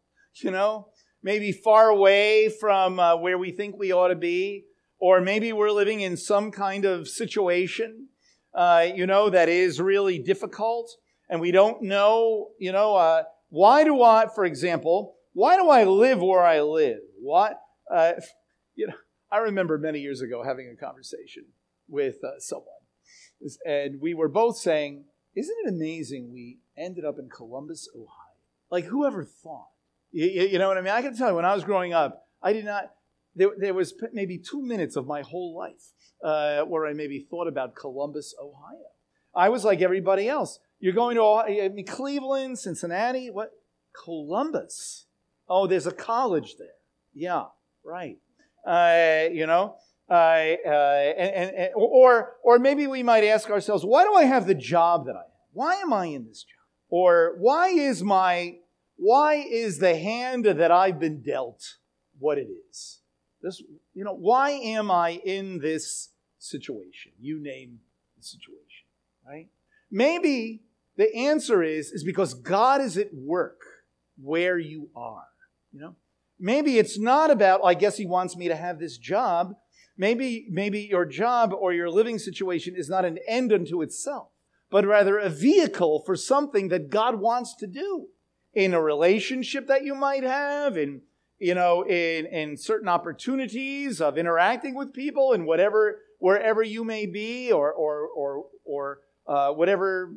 You 0.43 0.51
know, 0.51 0.89
maybe 1.23 1.53
far 1.53 1.89
away 1.89 2.49
from 2.49 2.99
uh, 2.99 3.17
where 3.17 3.39
we 3.39 3.53
think 3.53 3.79
we 3.79 3.93
ought 3.93 4.09
to 4.09 4.17
be, 4.17 4.65
or 4.99 5.21
maybe 5.21 5.53
we're 5.53 5.71
living 5.71 6.01
in 6.01 6.17
some 6.17 6.51
kind 6.51 6.85
of 6.85 7.09
situation, 7.09 8.09
uh, 8.55 8.87
you 8.95 9.07
know, 9.07 9.31
that 9.31 9.49
is 9.49 9.81
really 9.81 10.19
difficult, 10.19 10.91
and 11.29 11.41
we 11.41 11.51
don't 11.51 11.83
know, 11.83 12.51
you 12.59 12.73
know, 12.73 12.95
uh, 12.95 13.23
why 13.49 13.85
do 13.85 14.03
I, 14.03 14.27
for 14.35 14.45
example, 14.45 15.17
why 15.33 15.57
do 15.57 15.69
I 15.69 15.85
live 15.85 16.21
where 16.21 16.43
I 16.43 16.61
live? 16.61 17.01
What, 17.21 17.61
uh, 17.93 18.13
you 18.75 18.87
know, 18.87 18.95
I 19.31 19.39
remember 19.39 19.79
many 19.79 20.01
years 20.01 20.21
ago 20.21 20.43
having 20.45 20.69
a 20.69 20.77
conversation 20.77 21.45
with 21.89 22.17
uh, 22.25 22.39
someone, 22.39 22.69
and 23.67 24.01
we 24.01 24.15
were 24.15 24.29
both 24.29 24.57
saying, 24.57 25.05
"Isn't 25.35 25.57
it 25.65 25.69
amazing 25.69 26.33
we 26.33 26.59
ended 26.77 27.05
up 27.05 27.19
in 27.19 27.29
Columbus, 27.29 27.89
Ohio? 27.95 28.39
Like, 28.71 28.85
whoever 28.85 29.25
thought?" 29.25 29.74
You, 30.15 30.45
you 30.53 30.59
know 30.59 30.69
what 30.69 30.79
I 30.79 30.81
mean? 30.81 30.93
I 30.93 31.03
can 31.03 31.17
tell 31.17 31.31
you, 31.31 31.35
when 31.35 31.45
I 31.45 31.55
was 31.55 31.65
growing 31.65 31.93
up, 31.93 32.29
I 32.41 32.53
did 32.53 32.65
not. 32.65 32.93
There, 33.35 33.51
there 33.59 33.75
was 33.75 33.93
maybe 34.13 34.39
two 34.39 34.63
minutes 34.63 34.95
of 34.95 35.09
my 35.09 35.23
whole 35.23 35.57
life 35.57 35.93
uh, 36.23 36.63
where 36.63 36.87
I 36.87 36.93
maybe 36.93 37.27
thought 37.29 37.49
about 37.49 37.75
Columbus, 37.75 38.33
Ohio. 38.41 38.79
I 39.35 39.49
was 39.49 39.65
like 39.65 39.83
everybody 39.83 40.29
else. 40.29 40.61
You're 40.79 40.93
going 40.93 41.17
to 41.17 41.25
I 41.25 41.69
mean, 41.69 41.85
Cleveland, 41.85 42.61
Cincinnati, 42.61 43.29
what? 43.31 43.51
Columbus. 44.05 45.07
Oh, 45.49 45.67
there's 45.67 45.89
a 45.89 45.93
college 45.93 46.57
there. 46.59 46.69
Yeah, 47.13 47.47
right. 47.85 48.19
Uh, 48.65 49.31
you 49.33 49.47
know, 49.47 49.77
uh, 50.09 50.15
uh, 50.15 51.13
and, 51.19 51.57
and, 51.57 51.71
or, 51.75 52.37
or 52.45 52.59
maybe 52.61 52.87
we 52.87 53.03
might 53.03 53.25
ask 53.25 53.51
ourselves, 53.51 53.85
why 53.85 54.05
do 54.05 54.15
I 54.15 54.25
have 54.25 54.47
the 54.47 54.55
job 54.55 55.07
that 55.07 55.17
I 55.17 55.21
have? 55.21 55.27
Why 55.53 55.75
am 55.77 55.93
I 55.93 56.07
in 56.07 56.27
this 56.27 56.45
job? 56.45 56.67
Or 56.89 57.35
why 57.39 57.69
is 57.69 58.03
my, 58.03 58.59
why 58.97 59.35
is 59.35 59.79
the 59.79 59.97
hand 59.97 60.45
that 60.45 60.71
I've 60.71 61.01
been 61.01 61.23
dealt 61.23 61.77
what 62.19 62.39
it 62.39 62.49
is? 62.71 63.01
This, 63.43 63.63
you 63.93 64.05
know, 64.05 64.15
why 64.15 64.51
am 64.51 64.91
I 64.91 65.21
in 65.25 65.59
this 65.59 66.11
situation? 66.39 67.13
You 67.21 67.39
name 67.43 67.81
the 68.17 68.23
situation, 68.23 68.87
right? 69.27 69.49
Maybe 69.91 70.63
the 70.97 71.15
answer 71.15 71.63
is, 71.63 71.91
is 71.91 72.05
because 72.05 72.35
God 72.35 72.81
is 72.81 72.97
at 72.97 73.13
work 73.13 73.61
where 74.23 74.59
you 74.59 74.89
are, 74.97 75.27
you 75.73 75.81
know? 75.81 75.97
Maybe 76.39 76.79
it's 76.79 76.99
not 76.99 77.31
about, 77.31 77.61
I 77.65 77.75
guess 77.75 77.97
he 77.97 78.07
wants 78.07 78.37
me 78.37 78.49
to 78.49 78.57
have 78.57 78.79
this 78.79 78.99
job. 78.99 79.55
Maybe, 79.97 80.47
maybe 80.51 80.81
your 80.81 81.05
job 81.05 81.53
or 81.53 81.73
your 81.73 81.89
living 81.89 82.19
situation 82.19 82.75
is 82.77 82.89
not 82.89 83.05
an 83.05 83.19
end 83.29 83.53
unto 83.53 83.83
itself, 83.83 84.29
but 84.69 84.85
rather 84.85 85.19
a 85.19 85.29
vehicle 85.29 86.03
for 86.05 86.17
something 86.17 86.69
that 86.69 86.91
God 86.91 87.21
wants 87.21 87.55
to 87.57 87.67
do 87.67 88.09
in 88.55 88.75
a 88.75 88.81
relationship 88.81 89.67
that 89.69 89.85
you 89.85 89.95
might 89.95 90.23
have, 90.23 90.77
in, 90.77 91.03
you 91.39 91.55
know, 91.55 91.83
in, 91.83 92.27
in 92.27 92.57
certain 92.57 92.89
opportunities 92.89 94.01
of 94.01 94.19
interacting 94.19 94.75
with 94.75 94.93
people 94.93 95.33
and 95.33 95.47
whatever, 95.47 96.01
wherever 96.19 96.63
you 96.63 96.85
may 96.85 97.07
be 97.07 97.53
or, 97.53 97.73
or, 97.73 98.09
or, 98.09 98.45
or 98.65 98.99
uh, 99.27 99.51
whatever, 99.51 100.15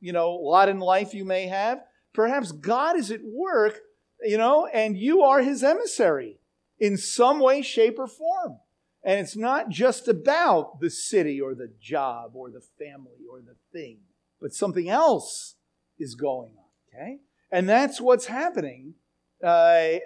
you 0.00 0.12
know, 0.12 0.32
lot 0.32 0.68
in 0.68 0.78
life 0.78 1.14
you 1.14 1.24
may 1.24 1.46
have. 1.46 1.82
Perhaps 2.12 2.52
God 2.52 2.96
is 2.96 3.10
at 3.10 3.20
work 3.24 3.80
you 4.22 4.38
know, 4.38 4.66
and 4.66 4.96
you 4.96 5.22
are 5.22 5.40
his 5.40 5.62
emissary 5.64 6.38
in 6.78 6.96
some 6.96 7.40
way, 7.40 7.62
shape, 7.62 7.98
or 7.98 8.06
form. 8.06 8.58
And 9.02 9.20
it's 9.20 9.36
not 9.36 9.70
just 9.70 10.08
about 10.08 10.80
the 10.80 10.90
city 10.90 11.40
or 11.40 11.54
the 11.54 11.72
job 11.80 12.32
or 12.34 12.50
the 12.50 12.60
family 12.78 13.24
or 13.30 13.40
the 13.40 13.56
thing, 13.72 13.98
but 14.40 14.52
something 14.52 14.88
else 14.88 15.54
is 15.98 16.14
going 16.14 16.52
on. 16.56 16.64
Okay? 16.94 17.18
And 17.52 17.68
that's 17.68 18.00
what's 18.00 18.26
happening 18.26 18.94
uh, 19.42 19.46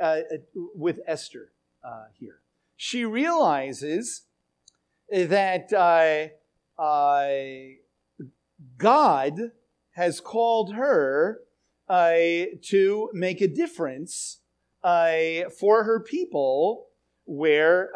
uh, 0.01 0.21
with 0.75 1.01
Esther 1.07 1.53
uh, 1.85 2.05
here. 2.19 2.41
She 2.77 3.05
realizes 3.05 4.23
that 5.11 5.73
uh, 5.73 6.83
uh, 6.83 8.25
God 8.79 9.39
has 9.93 10.21
called 10.21 10.75
her 10.75 11.41
uh, 11.89 12.15
to 12.63 13.11
make 13.13 13.41
a 13.41 13.49
difference 13.49 14.41
for 14.83 15.85
her 15.85 16.01
people 16.01 16.87
where, 17.25 17.91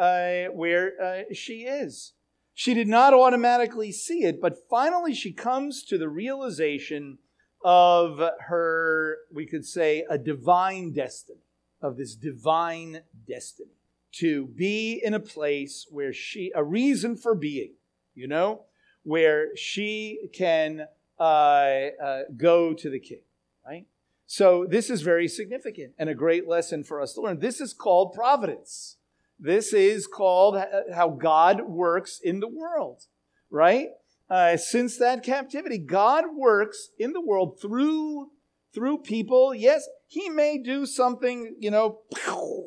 where 0.53 1.25
she 1.33 1.63
is. 1.63 2.13
She 2.55 2.75
did 2.75 2.89
not 2.89 3.15
automatically 3.15 3.93
see 3.93 4.25
it, 4.25 4.41
but 4.41 4.69
finally 4.69 5.15
she 5.15 5.33
comes 5.33 5.85
to 5.85 5.97
the 5.97 6.09
realization 6.09 7.19
of 7.65 8.21
her, 8.49 9.19
we 9.33 9.47
could 9.47 9.65
say, 9.65 10.05
a 10.09 10.19
divine 10.19 10.93
destiny, 10.93 11.41
of 11.81 11.97
this 11.97 12.15
divine 12.15 13.03
destiny 13.27 13.71
to 14.11 14.47
be 14.47 15.01
in 15.05 15.15
a 15.15 15.21
place 15.21 15.87
where 15.91 16.13
she, 16.13 16.51
a 16.55 16.65
reason 16.65 17.17
for 17.17 17.35
being, 17.35 17.75
you 18.15 18.27
know, 18.27 18.63
where 19.03 19.55
she 19.57 20.29
can 20.33 20.87
uh, 21.19 21.23
uh, 21.23 22.23
go 22.37 22.73
to 22.73 22.91
the 22.91 22.99
king 22.99 23.21
right? 23.69 23.87
So 24.27 24.67
this 24.69 24.91
is 24.91 25.03
very 25.03 25.29
significant 25.29 25.95
and 25.99 26.09
a 26.09 26.15
great 26.15 26.49
lesson 26.49 26.85
for 26.85 27.01
us 27.01 27.15
to 27.15 27.23
learn. 27.23 27.41
This 27.41 27.61
is 27.61 27.73
called 27.73 28.13
providence. 28.13 28.97
This 29.39 29.73
is 29.73 30.07
called 30.07 30.61
how 30.95 31.11
God 31.11 31.63
works 31.63 32.21
in 32.23 32.41
the 32.41 32.49
world, 32.49 33.05
right? 33.51 33.89
Uh, 34.31 34.57
since 34.57 34.99
that 34.99 35.23
captivity, 35.23 35.79
God 35.79 36.25
works 36.37 36.91
in 36.99 37.13
the 37.13 37.21
world 37.21 37.59
through 37.61 38.31
through 38.75 38.99
people. 38.99 39.55
Yes, 39.55 39.89
He 40.07 40.29
may 40.29 40.59
do 40.59 40.85
something, 40.85 41.57
you 41.59 41.71
know, 41.71 42.01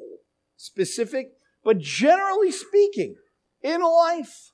specific, 0.57 1.33
but 1.63 1.79
generally 1.79 2.51
speaking, 2.51 3.15
in 3.61 3.81
life, 3.81 4.51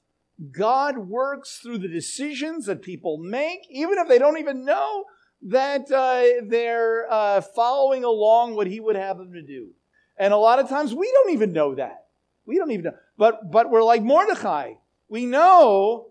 God 0.51 0.97
works 0.97 1.59
through 1.63 1.79
the 1.79 1.87
decisions 1.87 2.65
that 2.65 2.81
people 2.81 3.17
make, 3.17 3.61
even 3.71 3.97
if 3.97 4.07
they 4.07 4.19
don't 4.19 4.37
even 4.37 4.65
know 4.65 5.05
that 5.41 5.89
uh, 5.91 6.45
they're 6.47 7.11
uh, 7.11 7.41
following 7.41 8.03
along 8.03 8.55
what 8.55 8.67
he 8.67 8.79
would 8.79 8.95
have 8.95 9.17
them 9.17 9.33
to 9.33 9.41
do. 9.41 9.69
And 10.17 10.33
a 10.33 10.37
lot 10.37 10.59
of 10.59 10.67
times 10.67 10.93
we 10.93 11.11
don't 11.11 11.33
even 11.33 11.53
know 11.53 11.75
that. 11.75 12.05
We 12.45 12.57
don't 12.57 12.71
even 12.71 12.85
know. 12.85 12.95
But, 13.17 13.51
but 13.51 13.69
we're 13.69 13.83
like 13.83 14.03
Mordecai. 14.03 14.73
We 15.09 15.25
know 15.25 16.07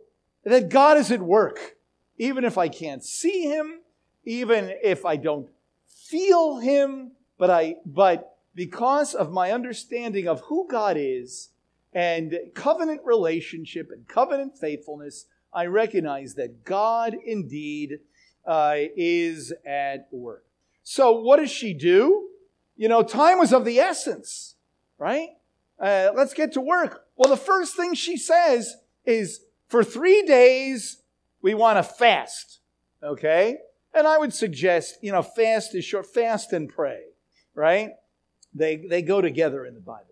that 0.46 0.68
God 0.68 0.96
is 0.96 1.10
at 1.10 1.20
work. 1.20 1.76
Even 2.18 2.44
if 2.44 2.56
I 2.56 2.68
can't 2.68 3.04
see 3.04 3.42
him, 3.42 3.80
even 4.24 4.72
if 4.82 5.04
I 5.04 5.16
don't 5.16 5.48
feel 5.86 6.58
him, 6.58 7.12
but 7.36 7.50
I, 7.50 7.76
but 7.84 8.38
because 8.54 9.12
of 9.12 9.32
my 9.32 9.52
understanding 9.52 10.26
of 10.26 10.40
who 10.42 10.66
God 10.68 10.96
is 10.98 11.50
and 11.92 12.38
covenant 12.54 13.02
relationship 13.04 13.90
and 13.92 14.08
covenant 14.08 14.56
faithfulness, 14.56 15.26
I 15.52 15.66
recognize 15.66 16.34
that 16.34 16.64
God 16.64 17.14
indeed 17.24 17.98
uh, 18.46 18.76
is 18.96 19.52
at 19.66 20.08
work. 20.10 20.44
So, 20.82 21.12
what 21.12 21.38
does 21.38 21.50
she 21.50 21.74
do? 21.74 22.28
You 22.76 22.88
know, 22.88 23.02
time 23.02 23.38
was 23.38 23.52
of 23.52 23.64
the 23.64 23.78
essence, 23.78 24.54
right? 24.98 25.30
Uh, 25.80 26.10
let's 26.14 26.34
get 26.34 26.52
to 26.52 26.60
work. 26.60 27.06
Well, 27.16 27.30
the 27.30 27.36
first 27.36 27.76
thing 27.76 27.94
she 27.94 28.16
says 28.16 28.76
is 29.04 29.40
for 29.68 29.84
three 29.84 30.22
days, 30.22 31.02
we 31.42 31.54
want 31.54 31.78
to 31.78 31.82
fast, 31.82 32.60
okay? 33.02 33.58
And 33.94 34.06
I 34.06 34.18
would 34.18 34.34
suggest, 34.34 34.98
you 35.02 35.12
know, 35.12 35.22
fast 35.22 35.74
is 35.74 35.84
short, 35.84 36.06
fast 36.06 36.52
and 36.52 36.68
pray, 36.68 37.02
right? 37.54 37.90
They, 38.54 38.76
they 38.76 39.02
go 39.02 39.20
together 39.20 39.64
in 39.66 39.74
the 39.74 39.80
Bible. 39.80 40.02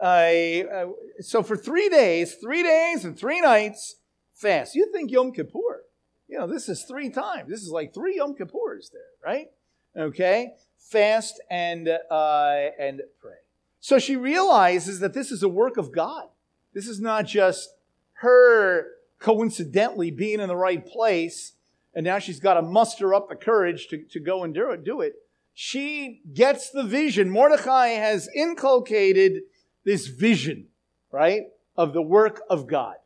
Uh, 0.00 0.92
so 1.20 1.42
for 1.42 1.56
three 1.56 1.88
days, 1.88 2.34
three 2.34 2.62
days 2.62 3.04
and 3.04 3.18
three 3.18 3.40
nights, 3.40 3.96
fast. 4.34 4.74
You 4.74 4.90
think 4.92 5.10
Yom 5.10 5.32
Kippur 5.32 5.84
you 6.28 6.38
know, 6.38 6.46
this 6.46 6.68
is 6.68 6.82
three 6.84 7.10
times. 7.10 7.48
This 7.48 7.62
is 7.62 7.70
like 7.70 7.92
three 7.94 8.16
Yom 8.16 8.34
Kippurs 8.34 8.90
there, 8.90 9.02
right? 9.24 9.50
Okay? 9.96 10.52
Fast 10.78 11.40
and, 11.50 11.88
uh, 11.88 12.56
and 12.78 13.02
pray. 13.20 13.32
So 13.80 13.98
she 13.98 14.16
realizes 14.16 15.00
that 15.00 15.12
this 15.12 15.30
is 15.30 15.42
a 15.42 15.48
work 15.48 15.76
of 15.76 15.92
God. 15.92 16.24
This 16.72 16.88
is 16.88 17.00
not 17.00 17.26
just 17.26 17.68
her 18.14 18.88
coincidentally 19.18 20.10
being 20.10 20.40
in 20.40 20.48
the 20.48 20.56
right 20.56 20.84
place, 20.84 21.52
and 21.94 22.04
now 22.04 22.18
she's 22.18 22.40
got 22.40 22.54
to 22.54 22.62
muster 22.62 23.14
up 23.14 23.28
the 23.28 23.36
courage 23.36 23.88
to, 23.88 24.02
to 24.10 24.20
go 24.20 24.44
and 24.44 24.54
do 24.54 24.70
it, 24.70 24.84
do 24.84 25.00
it. 25.00 25.14
She 25.54 26.20
gets 26.32 26.70
the 26.70 26.82
vision. 26.82 27.30
Mordecai 27.30 27.88
has 27.88 28.28
inculcated 28.34 29.42
this 29.84 30.08
vision, 30.08 30.66
right, 31.12 31.42
of 31.76 31.92
the 31.92 32.02
work 32.02 32.42
of 32.50 32.66
God, 32.66 32.96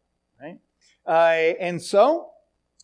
right? 0.40 0.58
Uh, 1.06 1.54
and 1.60 1.82
so 1.82 2.30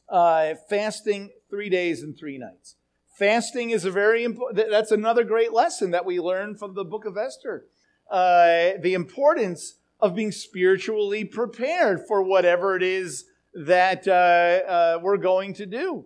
uh, 0.09 0.55
fasting 0.69 1.31
three 1.49 1.71
days 1.71 2.03
and 2.03 2.17
three 2.17 2.39
nights. 2.39 2.77
Fasting 3.19 3.71
is 3.71 3.85
a 3.85 3.91
very 3.91 4.25
important, 4.25 4.69
that's 4.71 4.91
another 4.91 5.25
great 5.25 5.53
lesson 5.53 5.93
that 5.93 6.05
we 6.05 6.19
learn 6.21 6.57
from 6.57 6.75
the 6.75 6.85
book 6.85 7.05
of 7.05 7.17
Esther. 7.17 7.65
Uh, 8.11 8.73
the 8.83 8.93
importance 8.93 9.77
of 10.05 10.15
being 10.15 10.31
spiritually 10.31 11.25
prepared 11.25 12.07
for 12.07 12.23
whatever 12.23 12.77
it 12.77 12.83
is 12.83 13.25
that 13.55 14.07
uh, 14.07 14.11
uh 14.11 14.99
we're 15.03 15.17
going 15.17 15.55
to 15.55 15.65
do. 15.65 16.05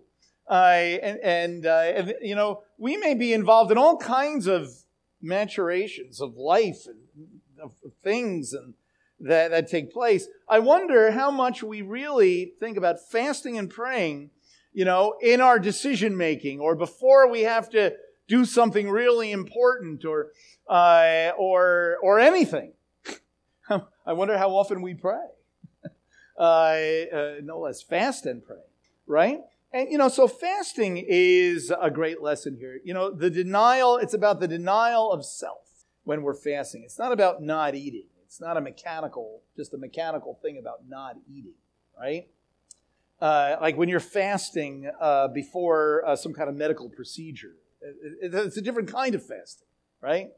And, 0.49 1.19
and, 1.21 1.65
uh, 1.65 1.91
and, 1.95 2.13
you 2.21 2.33
know, 2.33 2.63
we 2.77 2.95
may 2.95 3.13
be 3.13 3.33
involved 3.33 3.71
in 3.71 3.77
all 3.77 3.97
kinds 3.97 4.47
of 4.47 4.69
maturations 5.21 6.21
of 6.21 6.37
life 6.37 6.87
and 6.87 7.27
of 7.61 7.73
things 8.01 8.53
and 8.53 8.73
that, 9.19 9.51
that 9.51 9.69
take 9.69 9.91
place. 9.91 10.29
I 10.47 10.59
wonder 10.59 11.11
how 11.11 11.29
much 11.29 11.61
we 11.61 11.81
really 11.81 12.53
think 12.57 12.77
about 12.77 13.01
fasting 13.11 13.57
and 13.57 13.69
praying, 13.69 14.29
you 14.71 14.85
know, 14.85 15.15
in 15.21 15.41
our 15.41 15.59
decision 15.59 16.15
making 16.15 16.61
or 16.61 16.73
before 16.73 17.29
we 17.29 17.41
have 17.41 17.69
to 17.71 17.93
do 18.29 18.45
something 18.45 18.89
really 18.89 19.33
important 19.33 20.05
or 20.05 20.31
uh, 20.69 21.31
or 21.37 21.97
or 22.01 22.19
anything. 22.19 22.71
I 24.05 24.13
wonder 24.13 24.37
how 24.37 24.51
often 24.51 24.81
we 24.81 24.93
pray. 24.93 25.25
uh, 26.37 26.41
uh, 26.41 27.33
no 27.43 27.59
less 27.59 27.81
fast 27.81 28.25
and 28.25 28.43
pray, 28.43 28.57
right? 29.07 29.39
And, 29.71 29.91
you 29.91 29.97
know, 29.97 30.09
so 30.09 30.27
fasting 30.27 31.03
is 31.07 31.71
a 31.79 31.91
great 31.91 32.21
lesson 32.21 32.57
here. 32.59 32.79
You 32.83 32.93
know, 32.93 33.11
the 33.11 33.29
denial, 33.29 33.97
it's 33.97 34.13
about 34.13 34.39
the 34.39 34.47
denial 34.47 35.11
of 35.11 35.23
self 35.25 35.85
when 36.03 36.23
we're 36.23 36.33
fasting. 36.33 36.83
It's 36.83 36.97
not 36.97 37.11
about 37.11 37.41
not 37.43 37.75
eating. 37.75 38.05
It's 38.25 38.41
not 38.41 38.57
a 38.57 38.61
mechanical, 38.61 39.41
just 39.55 39.73
a 39.73 39.77
mechanical 39.77 40.39
thing 40.41 40.57
about 40.57 40.87
not 40.87 41.17
eating, 41.27 41.55
right? 41.99 42.27
Uh, 43.21 43.57
like 43.59 43.77
when 43.77 43.89
you're 43.89 43.99
fasting 43.99 44.89
uh, 44.99 45.27
before 45.27 46.03
uh, 46.05 46.15
some 46.15 46.33
kind 46.33 46.49
of 46.49 46.55
medical 46.55 46.89
procedure, 46.89 47.55
it, 47.81 48.33
it, 48.33 48.33
it's 48.33 48.57
a 48.57 48.61
different 48.61 48.91
kind 48.91 49.13
of 49.13 49.25
fasting, 49.25 49.67
right? 50.01 50.29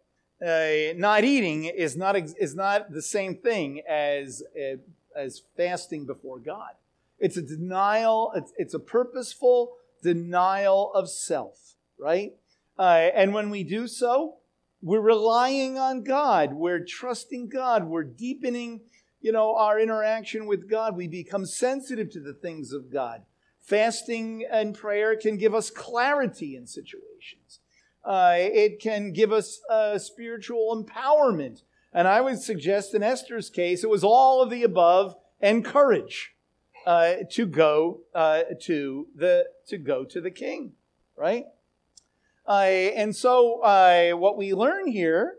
Uh, 0.41 0.93
not 0.95 1.23
eating 1.23 1.65
is 1.65 1.95
not, 1.95 2.15
is 2.15 2.55
not 2.55 2.91
the 2.91 3.01
same 3.01 3.35
thing 3.35 3.81
as, 3.87 4.41
uh, 4.57 4.77
as 5.15 5.43
fasting 5.55 6.05
before 6.05 6.39
God. 6.39 6.71
It's 7.19 7.37
a 7.37 7.43
denial, 7.43 8.31
it's, 8.35 8.51
it's 8.57 8.73
a 8.73 8.79
purposeful 8.79 9.73
denial 10.01 10.91
of 10.93 11.09
self, 11.09 11.75
right? 11.99 12.33
Uh, 12.79 13.09
and 13.13 13.33
when 13.33 13.51
we 13.51 13.63
do 13.63 13.87
so, 13.87 14.37
we're 14.81 14.99
relying 14.99 15.77
on 15.77 16.03
God. 16.03 16.53
We're 16.53 16.83
trusting 16.83 17.49
God. 17.49 17.85
We're 17.85 18.03
deepening, 18.03 18.81
you 19.21 19.31
know, 19.31 19.55
our 19.55 19.79
interaction 19.79 20.47
with 20.47 20.67
God. 20.67 20.97
We 20.97 21.07
become 21.07 21.45
sensitive 21.45 22.09
to 22.11 22.19
the 22.19 22.33
things 22.33 22.73
of 22.73 22.91
God. 22.91 23.21
Fasting 23.59 24.43
and 24.51 24.73
prayer 24.73 25.15
can 25.15 25.37
give 25.37 25.53
us 25.53 25.69
clarity 25.69 26.55
in 26.55 26.65
situations. 26.65 27.59
Uh, 28.03 28.35
it 28.37 28.79
can 28.79 29.11
give 29.11 29.31
us 29.31 29.61
uh, 29.69 29.97
spiritual 29.97 30.75
empowerment. 30.75 31.61
And 31.93 32.07
I 32.07 32.21
would 32.21 32.41
suggest 32.41 32.93
in 32.93 33.03
Esther's 33.03 33.49
case, 33.49 33.83
it 33.83 33.89
was 33.89 34.03
all 34.03 34.41
of 34.41 34.49
the 34.49 34.63
above 34.63 35.15
and 35.39 35.63
courage 35.63 36.35
uh, 36.85 37.15
to 37.31 37.45
go 37.45 38.01
uh, 38.15 38.43
to 38.61 39.07
the 39.15 39.45
to 39.67 39.77
go 39.77 40.03
to 40.05 40.21
the 40.21 40.31
king, 40.31 40.73
right? 41.15 41.45
Uh, 42.47 42.63
and 42.63 43.15
so, 43.15 43.61
uh, 43.61 44.11
what 44.11 44.37
we 44.37 44.53
learn 44.53 44.87
here 44.87 45.37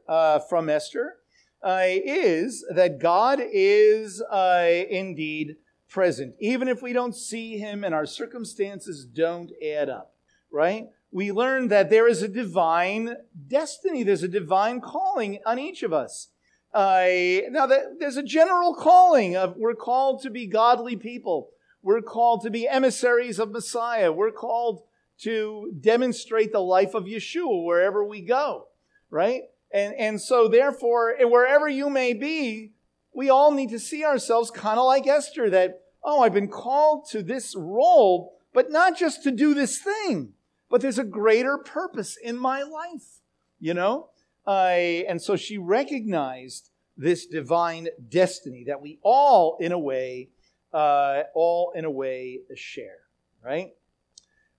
from 0.49 0.69
Esther 0.69 1.17
is 1.65 2.65
that 2.75 3.01
God 3.01 3.41
is 3.41 4.23
indeed 4.31 5.57
present, 5.89 6.35
even 6.39 6.69
if 6.69 6.81
we 6.81 6.93
don't 6.93 7.15
see 7.15 7.59
Him 7.59 7.83
and 7.85 7.95
our 7.95 8.07
circumstances 8.07 9.05
don't 9.05 9.51
add 9.63 9.89
up, 9.89 10.15
right? 10.51 10.89
We 11.13 11.31
learn 11.31 11.69
that 11.69 11.91
there 11.91 12.09
is 12.09 12.23
a 12.23 12.29
divine 12.29 13.17
destiny, 13.47 14.03
there's 14.03 14.23
a 14.23 14.29
divine 14.29 14.81
calling 14.81 15.41
on 15.45 15.59
each 15.59 15.83
of 15.83 15.93
us. 15.93 16.29
Uh, 16.73 17.05
now, 17.51 17.67
there's 17.67 18.17
a 18.17 18.23
general 18.23 18.75
calling 18.75 19.37
of 19.37 19.57
we're 19.59 19.75
called 19.75 20.23
to 20.23 20.31
be 20.31 20.47
godly 20.47 20.97
people. 20.97 21.51
We're 21.83 22.01
called 22.01 22.43
to 22.43 22.51
be 22.51 22.67
emissaries 22.67 23.39
of 23.39 23.51
Messiah. 23.51 24.11
We're 24.11 24.31
called 24.31 24.85
to 25.19 25.73
demonstrate 25.79 26.51
the 26.51 26.61
life 26.61 26.95
of 26.95 27.05
Yeshua 27.05 27.65
wherever 27.65 28.03
we 28.03 28.23
go, 28.23 28.69
right? 29.11 29.43
And, 29.71 29.95
and 29.97 30.21
so, 30.21 30.49
therefore, 30.49 31.15
wherever 31.21 31.69
you 31.69 31.91
may 31.91 32.15
be, 32.15 32.73
we 33.13 33.29
all 33.29 33.53
need 33.53 33.69
to 33.71 33.79
see 33.79 34.05
ourselves 34.05 34.51
kind 34.51 34.79
of 34.79 34.87
like 34.87 35.07
Esther 35.07 35.51
that, 35.51 35.83
oh, 36.03 36.23
I've 36.23 36.33
been 36.33 36.49
called 36.49 37.07
to 37.11 37.23
this 37.23 37.55
role, 37.55 38.33
but 38.55 38.71
not 38.71 38.97
just 38.97 39.23
to 39.25 39.31
do 39.31 39.53
this 39.53 39.79
thing, 39.79 40.33
but 40.73 40.81
there's 40.81 40.99
a 40.99 41.05
greater 41.05 41.59
purpose 41.59 42.17
in 42.17 42.35
my 42.35 42.63
life, 42.63 43.21
you 43.61 43.75
know? 43.75 44.09
Uh, 44.47 45.05
and 45.07 45.21
so 45.21 45.37
she 45.37 45.59
recognized 45.59 46.71
this 46.97 47.27
divine 47.27 47.89
destiny 48.09 48.65
that 48.65 48.81
we 48.81 48.99
all, 49.03 49.59
in 49.61 49.73
a 49.73 49.79
way, 49.79 50.31
uh, 50.73 51.25
all 51.35 51.73
in 51.77 51.85
a 51.85 51.91
way 51.91 52.41
share, 52.55 53.01
right? 53.45 53.75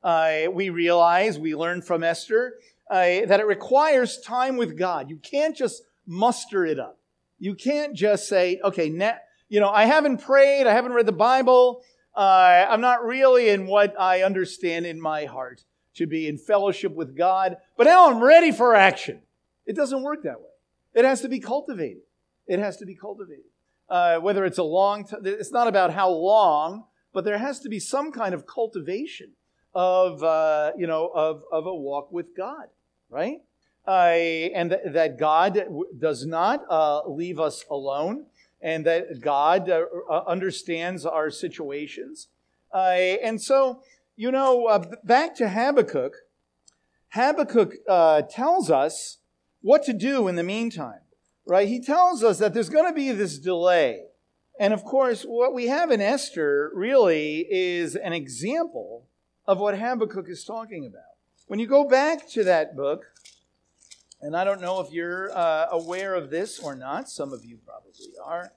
Uh, 0.03 0.51
we 0.51 0.69
realize, 0.69 1.39
we 1.39 1.55
learn 1.55 1.81
from 1.81 2.03
Esther, 2.03 2.59
uh, 2.91 3.25
that 3.25 3.39
it 3.39 3.47
requires 3.47 4.19
time 4.19 4.55
with 4.55 4.77
God. 4.77 5.09
You 5.09 5.17
can't 5.17 5.55
just 5.55 5.81
muster 6.05 6.63
it 6.63 6.79
up. 6.79 6.99
You 7.39 7.55
can't 7.55 7.95
just 7.95 8.29
say, 8.29 8.59
okay, 8.63 8.87
now, 8.87 9.15
you 9.49 9.59
know, 9.59 9.69
I 9.69 9.85
haven't 9.85 10.19
prayed, 10.19 10.67
I 10.67 10.73
haven't 10.73 10.93
read 10.93 11.07
the 11.07 11.11
Bible, 11.11 11.81
uh, 12.15 12.67
I'm 12.69 12.81
not 12.81 13.03
really 13.03 13.49
in 13.49 13.65
what 13.65 13.99
I 13.99 14.21
understand 14.21 14.85
in 14.85 15.01
my 15.01 15.25
heart 15.25 15.63
to 15.95 16.07
be 16.07 16.27
in 16.27 16.37
fellowship 16.37 16.93
with 16.93 17.15
God, 17.15 17.57
but 17.77 17.85
now 17.85 18.09
I'm 18.09 18.21
ready 18.21 18.51
for 18.51 18.75
action. 18.75 19.21
It 19.65 19.75
doesn't 19.75 20.03
work 20.03 20.23
that 20.23 20.39
way. 20.39 20.47
It 20.93 21.05
has 21.05 21.21
to 21.21 21.29
be 21.29 21.39
cultivated. 21.39 22.03
It 22.47 22.59
has 22.59 22.77
to 22.77 22.85
be 22.85 22.95
cultivated. 22.95 23.45
Uh, 23.89 24.17
whether 24.17 24.45
it's 24.45 24.57
a 24.57 24.63
long 24.63 25.05
time, 25.05 25.21
it's 25.23 25.51
not 25.51 25.67
about 25.67 25.93
how 25.93 26.09
long, 26.09 26.85
but 27.13 27.23
there 27.23 27.37
has 27.37 27.59
to 27.59 27.69
be 27.69 27.79
some 27.79 28.11
kind 28.11 28.33
of 28.33 28.47
cultivation 28.47 29.31
of, 29.73 30.23
uh, 30.23 30.71
you 30.77 30.87
know, 30.87 31.07
of, 31.13 31.43
of 31.51 31.65
a 31.65 31.73
walk 31.73 32.11
with 32.11 32.35
God, 32.35 32.67
right? 33.09 33.41
Uh, 33.87 33.91
and 33.91 34.69
th- 34.69 34.81
that 34.93 35.19
God 35.19 35.67
does 35.99 36.25
not 36.25 36.63
uh, 36.69 37.01
leave 37.07 37.39
us 37.39 37.65
alone, 37.69 38.25
and 38.61 38.85
that 38.85 39.19
God 39.19 39.69
uh, 39.69 39.83
understands 40.25 41.05
our 41.05 41.29
situations. 41.29 42.29
and 42.73 43.41
so, 43.41 43.83
you 44.15 44.31
know, 44.31 44.83
back 45.03 45.35
to 45.35 45.49
Habakkuk, 45.49 46.13
Habakkuk 47.09 47.73
tells 48.29 48.69
us 48.69 49.19
what 49.61 49.83
to 49.83 49.93
do 49.93 50.27
in 50.27 50.35
the 50.35 50.43
meantime, 50.43 51.01
right? 51.45 51.67
He 51.67 51.79
tells 51.79 52.23
us 52.23 52.39
that 52.39 52.53
there's 52.53 52.69
going 52.69 52.87
to 52.87 52.93
be 52.93 53.11
this 53.11 53.37
delay. 53.37 54.03
And 54.59 54.73
of 54.73 54.83
course, 54.83 55.23
what 55.23 55.53
we 55.53 55.67
have 55.67 55.89
in 55.89 56.01
Esther 56.01 56.71
really 56.75 57.47
is 57.49 57.95
an 57.95 58.13
example 58.13 59.07
of 59.47 59.59
what 59.59 59.77
Habakkuk 59.77 60.29
is 60.29 60.45
talking 60.45 60.85
about. 60.85 61.01
When 61.47 61.59
you 61.59 61.67
go 61.67 61.87
back 61.87 62.29
to 62.31 62.43
that 62.43 62.75
book, 62.75 63.05
and 64.21 64.37
I 64.37 64.43
don't 64.43 64.61
know 64.61 64.79
if 64.79 64.91
you're 64.91 65.35
uh, 65.35 65.67
aware 65.71 66.15
of 66.15 66.29
this 66.29 66.59
or 66.59 66.75
not, 66.75 67.09
some 67.09 67.33
of 67.33 67.43
you 67.43 67.57
probably 67.65 67.91
are, 68.23 68.53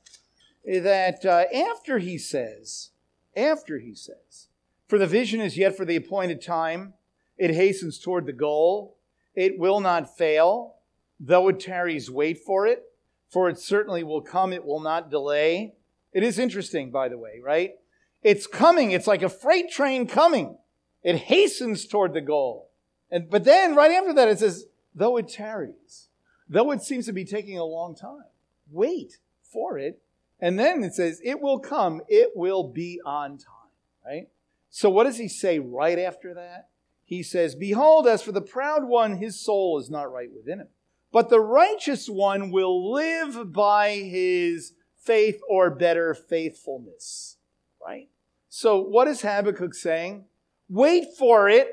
that 0.65 1.25
uh, 1.25 1.45
after 1.73 1.99
he 1.99 2.19
says, 2.19 2.91
after 3.37 3.79
he 3.79 3.95
says, 3.95 4.49
for 4.87 4.99
the 4.99 5.07
vision 5.07 5.41
is 5.41 5.57
yet 5.57 5.77
for 5.77 5.85
the 5.85 5.97
appointed 5.97 6.43
time, 6.43 6.95
it 7.37 7.55
hastens 7.55 7.99
toward 7.99 8.27
the 8.27 8.33
goal, 8.33 8.97
it 9.35 9.59
will 9.59 9.81
not 9.81 10.17
fail 10.17 10.77
Though 11.19 11.49
it 11.49 11.61
tarries, 11.61 12.11
wait 12.11 12.39
for 12.39 12.67
it, 12.67 12.83
for 13.31 13.49
it 13.49 13.59
certainly 13.59 14.03
will 14.03 14.21
come, 14.21 14.53
it 14.53 14.65
will 14.65 14.81
not 14.81 15.11
delay. 15.11 15.75
It 16.13 16.23
is 16.23 16.39
interesting, 16.39 16.91
by 16.91 17.09
the 17.09 17.19
way, 17.19 17.41
right? 17.43 17.75
It's 18.23 18.47
coming, 18.47 18.91
it's 18.91 19.07
like 19.07 19.23
a 19.23 19.29
freight 19.29 19.71
train 19.71 20.07
coming. 20.07 20.59
It 21.03 21.17
hastens 21.17 21.87
toward 21.87 22.13
the 22.13 22.21
goal. 22.21 22.71
And, 23.11 23.31
but 23.31 23.45
then, 23.45 23.75
right 23.75 23.93
after 23.93 24.13
that, 24.15 24.29
it 24.29 24.41
says, 24.41 24.67
though 24.95 25.17
it 25.17 25.29
tarries, 25.29 26.09
though 26.49 26.71
it 26.73 26.83
seems 26.83 27.07
to 27.07 27.13
be 27.13 27.25
taking 27.25 27.59
a 27.59 27.65
long 27.65 27.95
time, 27.95 28.25
wait 28.71 29.19
for 29.43 29.79
it. 29.79 30.03
And 30.41 30.59
then 30.59 30.83
it 30.83 30.95
says, 30.95 31.21
it 31.25 31.41
will 31.41 31.61
come, 31.61 32.03
it 32.09 32.33
will 32.35 32.65
be 32.65 33.01
on 33.07 33.39
time, 33.39 33.71
right? 34.05 34.29
So 34.77 34.91
what 34.91 35.05
does 35.05 35.17
he 35.17 35.27
say 35.27 35.59
right 35.59 35.99
after 35.99 36.35
that? 36.35 36.69
He 37.07 37.23
says, 37.23 37.55
Behold, 37.55 38.07
as 38.07 38.21
for 38.21 38.33
the 38.33 38.43
proud 38.43 38.85
one, 38.85 39.17
his 39.17 39.43
soul 39.43 39.79
is 39.79 39.89
not 39.89 40.13
right 40.13 40.29
within 40.31 40.59
him. 40.59 40.69
But 41.11 41.31
the 41.31 41.41
righteous 41.41 42.11
one 42.11 42.51
will 42.51 42.93
live 42.93 43.55
by 43.55 43.93
his 43.93 44.75
faith 44.99 45.41
or 45.49 45.71
better 45.71 46.13
faithfulness. 46.13 47.39
Right? 47.83 48.11
So, 48.51 48.83
what 48.83 49.09
is 49.09 49.23
Habakkuk 49.23 49.73
saying? 49.73 50.27
Wait 50.69 51.07
for 51.19 51.49
it. 51.49 51.71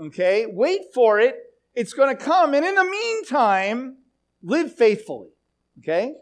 Okay? 0.00 0.46
Wait 0.46 0.82
for 0.94 1.18
it. 1.18 1.34
It's 1.74 1.92
going 1.92 2.16
to 2.16 2.24
come. 2.24 2.54
And 2.54 2.64
in 2.64 2.76
the 2.76 2.84
meantime, 2.84 3.96
live 4.44 4.72
faithfully. 4.76 5.30
Okay? 5.80 6.14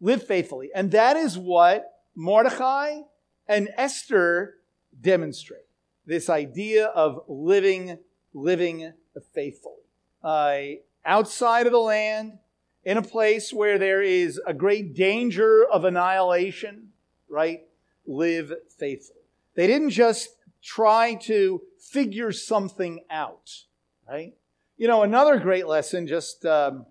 Live 0.00 0.26
faithfully. 0.26 0.70
And 0.74 0.90
that 0.90 1.16
is 1.16 1.38
what 1.38 1.84
Mordecai 2.16 3.02
and 3.46 3.68
Esther 3.76 4.54
demonstrate 4.98 5.66
this 6.06 6.28
idea 6.28 6.86
of 6.86 7.24
living, 7.28 7.98
living 8.34 8.92
faithfully. 9.34 9.74
Uh, 10.22 10.80
outside 11.04 11.66
of 11.66 11.72
the 11.72 11.78
land, 11.78 12.38
in 12.84 12.96
a 12.96 13.02
place 13.02 13.52
where 13.52 13.78
there 13.78 14.02
is 14.02 14.40
a 14.46 14.54
great 14.54 14.94
danger 14.94 15.66
of 15.70 15.84
annihilation, 15.84 16.88
right? 17.28 17.62
Live 18.06 18.52
faithfully. 18.78 19.20
They 19.54 19.66
didn't 19.66 19.90
just 19.90 20.30
try 20.62 21.14
to 21.14 21.62
figure 21.78 22.32
something 22.32 23.00
out, 23.10 23.64
right? 24.08 24.34
You 24.78 24.88
know, 24.88 25.02
another 25.02 25.38
great 25.38 25.66
lesson, 25.66 26.06
just 26.06 26.46
um, 26.46 26.86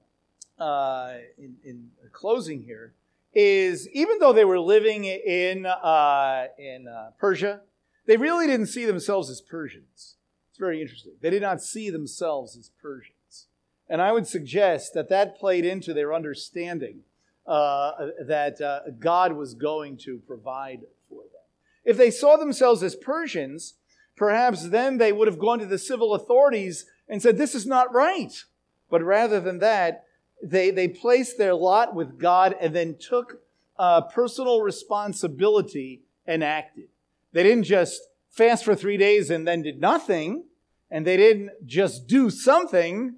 uh, 0.59 1.13
in, 1.37 1.55
in 1.63 1.89
closing 2.11 2.63
here 2.63 2.93
is 3.33 3.87
even 3.89 4.19
though 4.19 4.33
they 4.33 4.45
were 4.45 4.59
living 4.59 5.05
in, 5.05 5.65
uh, 5.65 6.45
in 6.57 6.87
uh, 6.87 7.11
Persia, 7.17 7.61
they 8.09 8.17
really 8.17 8.47
didn't 8.47 8.65
see 8.65 8.85
themselves 8.85 9.29
as 9.29 9.39
Persians. 9.39 10.15
It's 10.49 10.57
very 10.57 10.81
interesting. 10.81 11.11
They 11.21 11.29
did 11.29 11.43
not 11.43 11.61
see 11.61 11.91
themselves 11.91 12.57
as 12.57 12.71
Persians. 12.81 13.45
And 13.87 14.01
I 14.01 14.11
would 14.11 14.25
suggest 14.25 14.95
that 14.95 15.09
that 15.09 15.37
played 15.37 15.63
into 15.63 15.93
their 15.93 16.11
understanding 16.11 17.01
uh, 17.45 17.91
that 18.25 18.59
uh, 18.61 18.79
God 18.97 19.33
was 19.33 19.53
going 19.53 19.95
to 20.05 20.23
provide 20.25 20.79
for 21.07 21.21
them. 21.21 21.43
If 21.85 21.97
they 21.97 22.09
saw 22.09 22.35
themselves 22.35 22.81
as 22.81 22.95
Persians, 22.95 23.75
perhaps 24.15 24.69
then 24.69 24.97
they 24.97 25.11
would 25.11 25.27
have 25.27 25.37
gone 25.37 25.59
to 25.59 25.67
the 25.67 25.77
civil 25.77 26.15
authorities 26.15 26.87
and 27.07 27.21
said, 27.21 27.37
This 27.37 27.53
is 27.53 27.67
not 27.67 27.93
right. 27.93 28.43
But 28.89 29.03
rather 29.03 29.39
than 29.39 29.59
that, 29.59 30.05
they, 30.41 30.71
they 30.71 30.87
placed 30.87 31.37
their 31.37 31.53
lot 31.53 31.93
with 31.93 32.17
God 32.17 32.55
and 32.59 32.75
then 32.75 32.97
took 32.99 33.43
uh, 33.77 34.01
personal 34.01 34.61
responsibility 34.61 36.01
and 36.25 36.43
acted. 36.43 36.87
They 37.31 37.43
didn't 37.43 37.65
just 37.65 38.01
fast 38.29 38.63
for 38.63 38.75
three 38.75 38.97
days 38.97 39.29
and 39.29 39.47
then 39.47 39.61
did 39.61 39.79
nothing, 39.79 40.45
and 40.89 41.05
they 41.05 41.17
didn't 41.17 41.51
just 41.65 42.07
do 42.07 42.29
something, 42.29 43.15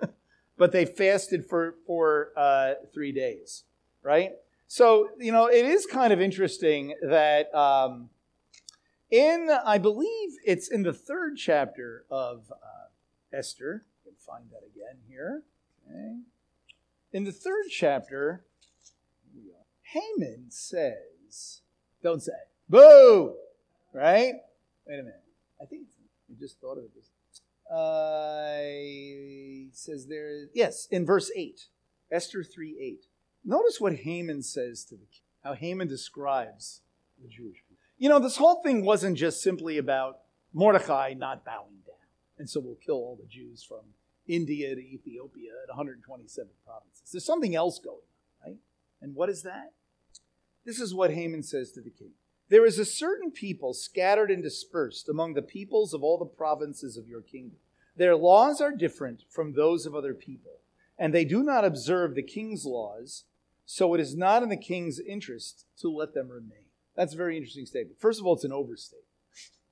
but 0.56 0.72
they 0.72 0.84
fasted 0.84 1.46
for, 1.46 1.74
for 1.86 2.32
uh, 2.36 2.74
three 2.92 3.12
days, 3.12 3.64
right? 4.02 4.32
So, 4.68 5.10
you 5.18 5.32
know, 5.32 5.46
it 5.46 5.66
is 5.66 5.84
kind 5.84 6.12
of 6.12 6.20
interesting 6.20 6.94
that 7.02 7.54
um, 7.54 8.08
in, 9.10 9.50
I 9.66 9.76
believe 9.76 10.30
it's 10.46 10.68
in 10.68 10.82
the 10.82 10.94
third 10.94 11.36
chapter 11.36 12.06
of 12.10 12.50
uh, 12.50 13.36
Esther, 13.36 13.84
you 14.04 14.12
can 14.12 14.16
find 14.18 14.44
that 14.50 14.62
again 14.64 15.00
here. 15.06 15.42
Okay. 15.86 16.16
In 17.12 17.24
the 17.24 17.32
third 17.32 17.66
chapter, 17.70 18.44
Haman 19.82 20.46
says, 20.48 21.60
don't 22.02 22.22
say, 22.22 22.32
boo, 22.66 23.34
right? 23.92 24.34
Wait 24.86 24.94
a 24.98 25.02
minute. 25.02 25.22
I 25.60 25.66
think 25.66 25.82
I 26.30 26.34
just 26.38 26.60
thought 26.60 26.78
of 26.78 26.84
it. 26.84 27.72
Uh, 27.72 28.58
he 28.58 29.68
says 29.72 30.06
there, 30.06 30.48
yes, 30.54 30.86
in 30.90 31.06
verse 31.06 31.30
8, 31.34 31.68
Esther 32.10 32.42
3 32.42 32.78
8. 32.80 33.06
Notice 33.44 33.80
what 33.80 33.94
Haman 33.96 34.42
says 34.42 34.84
to 34.84 34.94
the 34.94 35.06
king, 35.06 35.22
how 35.42 35.54
Haman 35.54 35.88
describes 35.88 36.82
the 37.20 37.28
Jewish 37.28 37.62
people. 37.68 37.82
You 37.98 38.08
know, 38.08 38.18
this 38.18 38.36
whole 38.36 38.62
thing 38.62 38.84
wasn't 38.84 39.16
just 39.16 39.42
simply 39.42 39.78
about 39.78 40.18
Mordecai 40.52 41.14
not 41.16 41.44
bowing 41.44 41.80
down, 41.86 41.96
and 42.38 42.48
so 42.48 42.60
we'll 42.60 42.74
kill 42.84 42.96
all 42.96 43.18
the 43.20 43.28
Jews 43.28 43.64
from 43.66 43.80
India 44.26 44.74
to 44.74 44.80
Ethiopia 44.80 45.52
and 45.60 45.68
127 45.68 46.50
provinces. 46.64 47.10
There's 47.12 47.24
something 47.24 47.56
else 47.56 47.78
going 47.78 47.96
on, 47.96 48.50
right? 48.50 48.58
And 49.00 49.14
what 49.14 49.28
is 49.28 49.42
that? 49.42 49.72
This 50.64 50.78
is 50.78 50.94
what 50.94 51.12
Haman 51.12 51.42
says 51.42 51.72
to 51.72 51.80
the 51.80 51.90
king. 51.90 52.12
There 52.52 52.66
is 52.66 52.78
a 52.78 52.84
certain 52.84 53.30
people 53.30 53.72
scattered 53.72 54.30
and 54.30 54.42
dispersed 54.42 55.08
among 55.08 55.34
the 55.34 55.42
peoples 55.42 55.94
of 55.94 56.02
all 56.02 56.18
the 56.18 56.24
provinces 56.24 56.96
of 56.96 57.08
your 57.08 57.22
kingdom. 57.22 57.58
Their 57.96 58.14
laws 58.14 58.60
are 58.60 58.70
different 58.70 59.24
from 59.28 59.54
those 59.54 59.86
of 59.86 59.94
other 59.94 60.14
people, 60.14 60.60
and 60.98 61.14
they 61.14 61.24
do 61.24 61.42
not 61.42 61.64
observe 61.64 62.14
the 62.14 62.22
king's 62.22 62.64
laws, 62.64 63.24
so 63.64 63.94
it 63.94 64.00
is 64.00 64.16
not 64.16 64.42
in 64.42 64.48
the 64.48 64.56
king's 64.56 65.00
interest 65.00 65.66
to 65.78 65.88
let 65.88 66.14
them 66.14 66.28
remain. 66.28 66.66
That's 66.94 67.14
a 67.14 67.16
very 67.16 67.36
interesting 67.36 67.66
statement. 67.66 67.98
First 67.98 68.20
of 68.20 68.26
all, 68.26 68.34
it's 68.34 68.44
an 68.44 68.52
overstatement. 68.52 69.08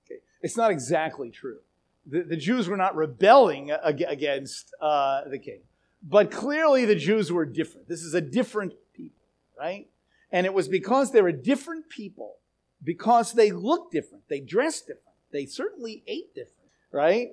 Okay. 0.06 0.20
It's 0.42 0.56
not 0.56 0.70
exactly 0.70 1.30
true 1.30 1.58
the, 2.06 2.22
the 2.22 2.36
Jews 2.36 2.68
were 2.68 2.76
not 2.76 2.96
rebelling 2.96 3.70
against 3.70 4.74
uh, 4.80 5.22
the 5.28 5.38
king. 5.38 5.60
But 6.02 6.30
clearly 6.30 6.84
the 6.84 6.94
Jews 6.94 7.30
were 7.30 7.44
different. 7.44 7.88
This 7.88 8.02
is 8.02 8.14
a 8.14 8.20
different 8.20 8.72
people, 8.94 9.26
right? 9.58 9.88
And 10.32 10.46
it 10.46 10.54
was 10.54 10.68
because 10.68 11.12
they 11.12 11.20
were 11.20 11.32
different 11.32 11.88
people, 11.88 12.36
because 12.82 13.32
they 13.32 13.50
looked 13.50 13.92
different, 13.92 14.24
they 14.28 14.40
dressed 14.40 14.86
different, 14.86 15.16
they 15.32 15.46
certainly 15.46 16.02
ate 16.06 16.34
different, 16.34 16.70
right? 16.92 17.30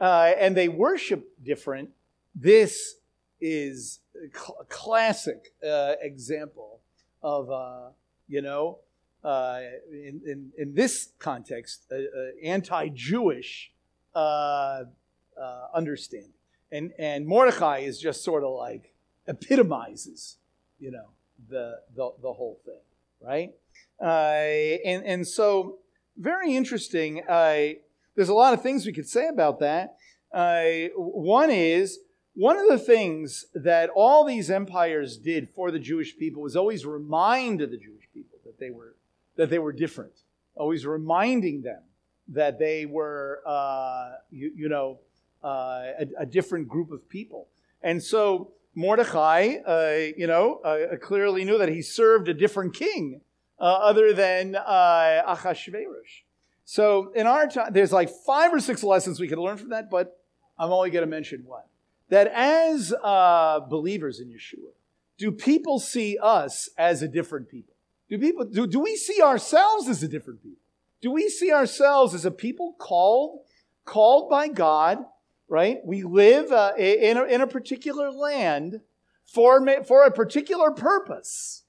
Uh, 0.00 0.32
and 0.38 0.56
they 0.56 0.68
worshiped 0.68 1.42
different. 1.44 1.90
This 2.34 2.96
is 3.40 4.00
a 4.16 4.36
cl- 4.36 4.66
classic 4.68 5.52
uh, 5.66 5.94
example 6.00 6.80
of, 7.22 7.50
uh, 7.50 7.88
you 8.28 8.42
know, 8.42 8.78
uh, 9.22 9.60
in, 9.90 10.20
in, 10.26 10.50
in, 10.56 10.74
this 10.74 11.10
context, 11.18 11.92
anti 12.42 12.88
Jewish 12.88 13.70
uh, 14.14 14.84
uh, 15.40 15.66
understanding. 15.74 16.32
And, 16.72 16.92
and 16.98 17.26
Mordecai 17.26 17.78
is 17.78 18.00
just 18.00 18.24
sort 18.24 18.44
of 18.44 18.52
like 18.52 18.94
epitomizes, 19.26 20.36
you 20.78 20.90
know, 20.90 21.08
the, 21.48 21.80
the, 21.94 22.12
the 22.22 22.32
whole 22.32 22.60
thing, 22.64 22.80
right? 23.20 23.52
Uh, 24.00 24.78
and, 24.84 25.04
and 25.04 25.28
so, 25.28 25.78
very 26.16 26.54
interesting. 26.54 27.22
Uh, 27.28 27.74
there's 28.14 28.28
a 28.28 28.34
lot 28.34 28.54
of 28.54 28.62
things 28.62 28.86
we 28.86 28.92
could 28.92 29.08
say 29.08 29.28
about 29.28 29.60
that. 29.60 29.96
Uh, 30.32 30.88
one 30.96 31.50
is, 31.50 31.98
one 32.34 32.56
of 32.56 32.68
the 32.68 32.78
things 32.78 33.46
that 33.54 33.90
all 33.94 34.24
these 34.24 34.50
empires 34.50 35.18
did 35.18 35.48
for 35.50 35.70
the 35.70 35.78
Jewish 35.78 36.16
people 36.16 36.42
was 36.42 36.56
always 36.56 36.86
remind 36.86 37.60
the 37.60 37.66
Jewish 37.66 38.08
people 38.14 38.38
that 38.44 38.58
they 38.58 38.70
were, 38.70 38.94
that 39.36 39.50
they 39.50 39.58
were 39.58 39.72
different, 39.72 40.12
always 40.54 40.86
reminding 40.86 41.62
them 41.62 41.82
that 42.28 42.58
they 42.58 42.86
were, 42.86 43.40
uh, 43.44 44.12
you, 44.30 44.52
you, 44.54 44.68
know, 44.68 44.98
uh, 45.42 45.92
a, 45.98 46.06
a, 46.20 46.26
different 46.26 46.68
group 46.68 46.92
of 46.92 47.08
people. 47.08 47.48
And 47.82 48.00
so 48.00 48.52
Mordecai, 48.74 49.56
uh, 49.66 50.12
you 50.16 50.26
know, 50.26 50.60
clearly 51.00 51.44
knew 51.44 51.58
that 51.58 51.68
he 51.68 51.82
served 51.82 52.28
a 52.28 52.34
different 52.34 52.74
king 52.74 53.20
other 53.60 54.12
than 54.12 54.56
uh, 54.56 55.22
Achashverosh. 55.28 56.22
So 56.64 57.12
in 57.14 57.26
our 57.26 57.46
time, 57.48 57.72
there's 57.72 57.92
like 57.92 58.10
five 58.26 58.52
or 58.52 58.60
six 58.60 58.82
lessons 58.82 59.20
we 59.20 59.28
could 59.28 59.38
learn 59.38 59.56
from 59.56 59.70
that, 59.70 59.90
but 59.90 60.18
I'm 60.58 60.70
only 60.70 60.90
going 60.90 61.04
to 61.04 61.10
mention 61.10 61.44
one. 61.44 61.62
That 62.08 62.28
as 62.28 62.92
believers 63.68 64.20
in 64.20 64.28
Yeshua, 64.28 64.72
do 65.18 65.30
people 65.30 65.78
see 65.78 66.18
us 66.20 66.68
as 66.78 67.02
a 67.02 67.08
different 67.08 67.48
people? 67.48 67.74
Do 68.08 68.18
people 68.18 68.44
do, 68.44 68.66
do 68.66 68.80
we 68.80 68.96
see 68.96 69.22
ourselves 69.22 69.88
as 69.88 70.02
a 70.02 70.08
different 70.08 70.42
people? 70.42 70.58
Do 71.00 71.12
we 71.12 71.28
see 71.28 71.52
ourselves 71.52 72.14
as 72.14 72.24
a 72.24 72.30
people 72.30 72.74
called, 72.78 73.40
called 73.84 74.28
by 74.28 74.48
God, 74.48 74.98
right? 75.48 75.78
We 75.84 76.02
live 76.02 76.52
uh, 76.52 76.72
in, 76.76 77.16
a, 77.16 77.24
in 77.24 77.40
a 77.40 77.46
particular 77.46 78.10
land 78.10 78.80
for, 79.24 79.64
for 79.84 80.04
a 80.04 80.10
particular 80.10 80.70
purpose 80.70 81.59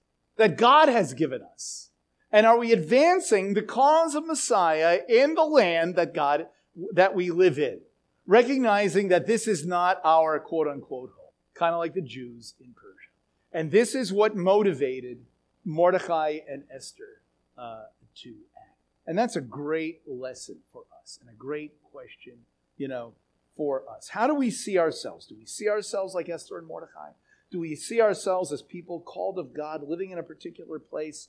that 0.41 0.58
God 0.58 0.89
has 0.89 1.13
given 1.13 1.43
us. 1.43 1.91
And 2.32 2.47
are 2.47 2.58
we 2.58 2.73
advancing 2.73 3.54
the 3.54 3.62
cause 3.62 4.15
of 4.15 4.25
Messiah 4.25 5.01
in 5.08 5.36
the 5.36 5.43
land 5.43 5.95
that 5.97 6.15
God, 6.15 6.47
that 6.93 7.13
we 7.13 7.30
live 7.30 7.60
in? 7.60 7.82
Recognizing 8.25 9.10
that 9.10 9.27
this 9.27 9.47
is 9.47 9.67
not 9.67 10.01
our 10.04 10.39
quote 10.39 10.67
unquote 10.67 11.12
home, 11.15 11.34
kind 11.54 11.75
of 11.75 11.80
like 11.80 11.93
the 11.93 12.01
Jews 12.01 12.56
in 12.60 12.73
Persia. 12.73 13.12
And 13.51 13.69
this 13.69 13.93
is 13.93 14.12
what 14.12 14.36
motivated 14.36 15.19
Mordecai 15.63 16.39
and 16.49 16.63
Esther 16.73 17.21
uh, 17.56 17.84
to 18.23 18.30
act. 18.58 18.80
and 19.06 19.15
that's 19.15 19.36
a 19.36 19.41
great 19.41 20.01
lesson 20.08 20.58
for 20.73 20.86
us 21.04 21.19
and 21.21 21.30
a 21.30 21.34
great 21.34 21.73
question, 21.91 22.34
you 22.80 22.88
know, 22.88 23.13
for 23.56 23.84
us. 23.95 24.10
How 24.10 24.25
do 24.25 24.34
we 24.34 24.49
see 24.49 24.80
ourselves? 24.80 25.27
Do 25.27 25.36
we 25.38 25.45
see 25.45 25.69
ourselves 25.69 26.15
like 26.15 26.30
Esther 26.30 26.58
and 26.58 26.65
Mordecai? 26.65 27.12
Do 27.52 27.60
we 27.60 27.76
see 27.76 28.02
ourselves 28.02 28.52
as 28.52 28.62
people 28.62 29.02
called 29.02 29.38
of 29.38 29.54
God, 29.54 29.84
living 29.86 30.12
in 30.12 30.18
a 30.18 30.24
particular 30.24 30.80
place 30.80 31.28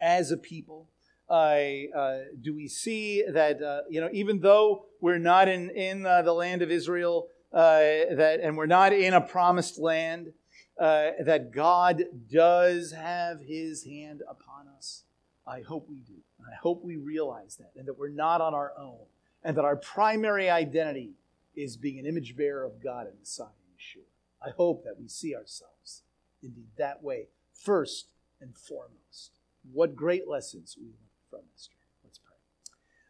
as 0.00 0.30
a 0.30 0.36
people? 0.36 0.88
Uh, 1.28 1.58
uh, 1.94 2.18
do 2.40 2.54
we 2.54 2.68
see 2.68 3.22
that, 3.28 3.62
uh, 3.62 3.80
you 3.90 4.00
know, 4.00 4.08
even 4.12 4.40
though 4.40 4.86
we're 5.00 5.18
not 5.18 5.48
in, 5.48 5.70
in 5.70 6.06
uh, 6.06 6.22
the 6.22 6.32
land 6.32 6.62
of 6.62 6.70
Israel, 6.70 7.28
uh, 7.52 7.78
that, 8.14 8.40
and 8.42 8.56
we're 8.56 8.66
not 8.66 8.92
in 8.92 9.12
a 9.12 9.20
promised 9.20 9.78
land, 9.78 10.32
uh, 10.78 11.10
that 11.24 11.52
God 11.52 12.04
does 12.30 12.92
have 12.92 13.40
his 13.40 13.84
hand 13.84 14.22
upon 14.28 14.68
us? 14.76 15.02
I 15.46 15.60
hope 15.60 15.88
we 15.88 16.00
do. 16.00 16.14
I 16.40 16.54
hope 16.54 16.82
we 16.84 16.96
realize 16.96 17.56
that 17.56 17.72
and 17.76 17.86
that 17.88 17.98
we're 17.98 18.08
not 18.08 18.40
on 18.40 18.54
our 18.54 18.72
own 18.78 19.06
and 19.42 19.56
that 19.56 19.64
our 19.64 19.76
primary 19.76 20.48
identity 20.48 21.12
is 21.54 21.76
being 21.76 21.98
an 21.98 22.06
image 22.06 22.36
bearer 22.36 22.64
of 22.64 22.82
God 22.82 23.06
and 23.06 23.18
Messiah 23.18 23.46
Yeshua. 23.46 24.15
I 24.44 24.50
hope 24.50 24.84
that 24.84 24.98
we 25.00 25.08
see 25.08 25.34
ourselves 25.34 26.02
indeed 26.42 26.68
that 26.76 27.02
way 27.02 27.28
first 27.52 28.08
and 28.40 28.56
foremost. 28.56 29.32
What 29.72 29.96
great 29.96 30.28
lessons 30.28 30.76
we 30.78 30.86
learn 30.86 31.06
from 31.30 31.40
Esther. 31.54 31.74
Let's 32.04 32.18
pray. 32.18 32.36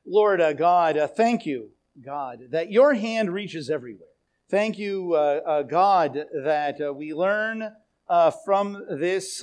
Lord 0.06 0.40
uh, 0.40 0.52
God, 0.52 0.96
uh, 0.96 1.06
thank 1.06 1.44
you, 1.44 1.70
God, 2.02 2.40
that 2.50 2.70
your 2.70 2.94
hand 2.94 3.32
reaches 3.32 3.68
everywhere. 3.68 4.08
Thank 4.48 4.78
you, 4.78 5.14
uh, 5.14 5.40
uh 5.44 5.62
God, 5.62 6.26
that 6.44 6.80
uh, 6.80 6.92
we 6.92 7.12
learn 7.12 7.72
uh, 8.08 8.30
from 8.30 8.84
this, 8.88 9.42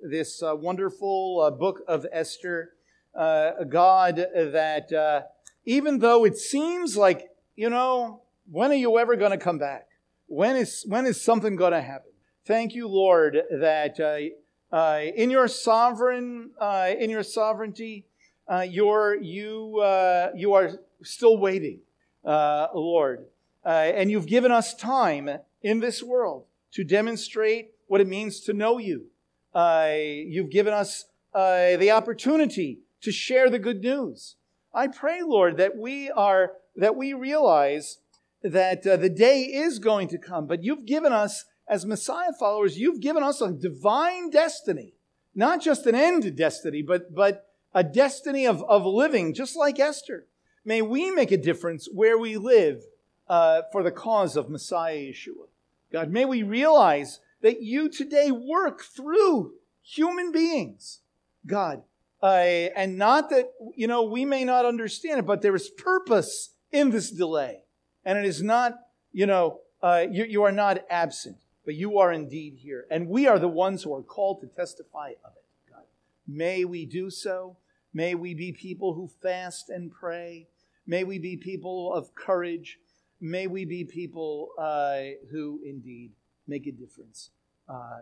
this 0.00 0.40
wonderful 0.42 1.50
book 1.58 1.80
of 1.88 2.06
Esther 2.12 2.70
God 3.14 4.16
that 4.16 5.26
even 5.64 5.98
though 5.98 6.24
it 6.24 6.36
seems 6.36 6.96
like, 6.96 7.28
you 7.56 7.70
know, 7.70 8.22
when 8.50 8.70
are 8.70 8.74
you 8.74 8.98
ever 8.98 9.16
going 9.16 9.32
to 9.32 9.38
come 9.38 9.58
back? 9.58 9.88
When 10.26 10.56
is, 10.56 10.84
when 10.88 11.06
is 11.06 11.20
something 11.20 11.56
going 11.56 11.72
to 11.72 11.82
happen? 11.82 12.10
Thank 12.46 12.74
you, 12.74 12.88
Lord, 12.88 13.38
that 13.50 13.98
uh, 14.00 14.76
uh, 14.76 15.00
in 15.14 15.30
your 15.30 15.48
sovereign, 15.48 16.50
uh, 16.60 16.90
in 16.98 17.08
your 17.08 17.22
sovereignty, 17.22 18.06
uh, 18.48 18.66
you're, 18.68 19.14
you, 19.14 19.80
uh, 19.80 20.30
you 20.34 20.52
are 20.52 20.72
still 21.02 21.38
waiting, 21.38 21.78
uh, 22.24 22.68
Lord. 22.74 23.26
and 23.64 24.10
you've 24.10 24.26
given 24.26 24.52
us 24.52 24.74
time 24.74 25.30
in 25.62 25.80
this 25.80 26.02
world 26.02 26.44
to 26.72 26.84
demonstrate 26.84 27.70
what 27.86 28.00
it 28.00 28.08
means 28.08 28.40
to 28.40 28.52
know 28.52 28.78
you. 28.78 29.06
you've 29.54 30.50
given 30.50 30.74
us 30.74 31.06
the 31.32 31.90
opportunity 31.90 32.80
to 33.00 33.12
share 33.12 33.48
the 33.48 33.58
good 33.58 33.80
news. 33.80 34.36
I 34.74 34.88
pray, 34.88 35.22
Lord, 35.22 35.56
that 35.58 35.76
we 35.76 36.10
are, 36.10 36.54
that 36.76 36.96
we 36.96 37.12
realize 37.12 37.98
that 38.44 38.86
uh, 38.86 38.96
the 38.98 39.08
day 39.08 39.40
is 39.40 39.78
going 39.78 40.06
to 40.08 40.18
come, 40.18 40.46
but 40.46 40.62
you've 40.62 40.84
given 40.84 41.12
us, 41.12 41.46
as 41.66 41.86
Messiah 41.86 42.32
followers, 42.38 42.78
you've 42.78 43.00
given 43.00 43.22
us 43.22 43.40
a 43.40 43.50
divine 43.50 44.28
destiny. 44.28 44.92
Not 45.34 45.62
just 45.62 45.86
an 45.86 45.94
end 45.94 46.22
to 46.22 46.30
destiny, 46.30 46.82
but, 46.82 47.14
but 47.14 47.48
a 47.72 47.82
destiny 47.82 48.46
of, 48.46 48.62
of 48.64 48.84
living, 48.84 49.32
just 49.32 49.56
like 49.56 49.80
Esther. 49.80 50.26
May 50.64 50.82
we 50.82 51.10
make 51.10 51.32
a 51.32 51.38
difference 51.38 51.88
where 51.92 52.18
we 52.18 52.36
live 52.36 52.84
uh, 53.28 53.62
for 53.72 53.82
the 53.82 53.90
cause 53.90 54.36
of 54.36 54.50
Messiah 54.50 54.96
Yeshua. 54.96 55.48
God, 55.90 56.10
may 56.10 56.26
we 56.26 56.42
realize 56.42 57.20
that 57.40 57.62
you 57.62 57.88
today 57.88 58.30
work 58.30 58.82
through 58.82 59.54
human 59.82 60.32
beings, 60.32 61.00
God, 61.46 61.82
uh, 62.22 62.26
and 62.26 62.96
not 62.98 63.30
that, 63.30 63.52
you 63.74 63.86
know, 63.86 64.02
we 64.02 64.24
may 64.24 64.44
not 64.44 64.66
understand 64.66 65.18
it, 65.18 65.26
but 65.26 65.42
there 65.42 65.54
is 65.54 65.68
purpose 65.70 66.50
in 66.70 66.90
this 66.90 67.10
delay. 67.10 67.63
And 68.04 68.18
it 68.18 68.24
is 68.24 68.42
not, 68.42 68.78
you 69.12 69.26
know, 69.26 69.60
uh, 69.82 70.06
you, 70.10 70.24
you 70.24 70.42
are 70.44 70.52
not 70.52 70.84
absent, 70.90 71.36
but 71.64 71.74
you 71.74 71.98
are 71.98 72.12
indeed 72.12 72.56
here. 72.56 72.86
And 72.90 73.08
we 73.08 73.26
are 73.26 73.38
the 73.38 73.48
ones 73.48 73.82
who 73.82 73.94
are 73.94 74.02
called 74.02 74.40
to 74.40 74.46
testify 74.46 75.12
of 75.24 75.32
it, 75.36 75.72
God. 75.72 75.84
May 76.26 76.64
we 76.64 76.86
do 76.86 77.10
so. 77.10 77.56
May 77.92 78.14
we 78.14 78.34
be 78.34 78.52
people 78.52 78.94
who 78.94 79.08
fast 79.22 79.70
and 79.70 79.90
pray. 79.90 80.48
May 80.86 81.04
we 81.04 81.18
be 81.18 81.36
people 81.36 81.92
of 81.92 82.14
courage. 82.14 82.78
May 83.20 83.46
we 83.46 83.64
be 83.64 83.84
people 83.84 84.50
uh, 84.58 85.16
who 85.30 85.60
indeed 85.64 86.12
make 86.46 86.66
a 86.66 86.72
difference. 86.72 87.30
Uh, 87.68 88.00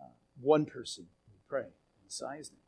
uh 0.00 0.04
one 0.40 0.64
person, 0.64 1.06
we 1.32 1.38
pray. 1.48 1.62
In 1.62 2.04
Messiah's 2.06 2.50
name. 2.50 2.63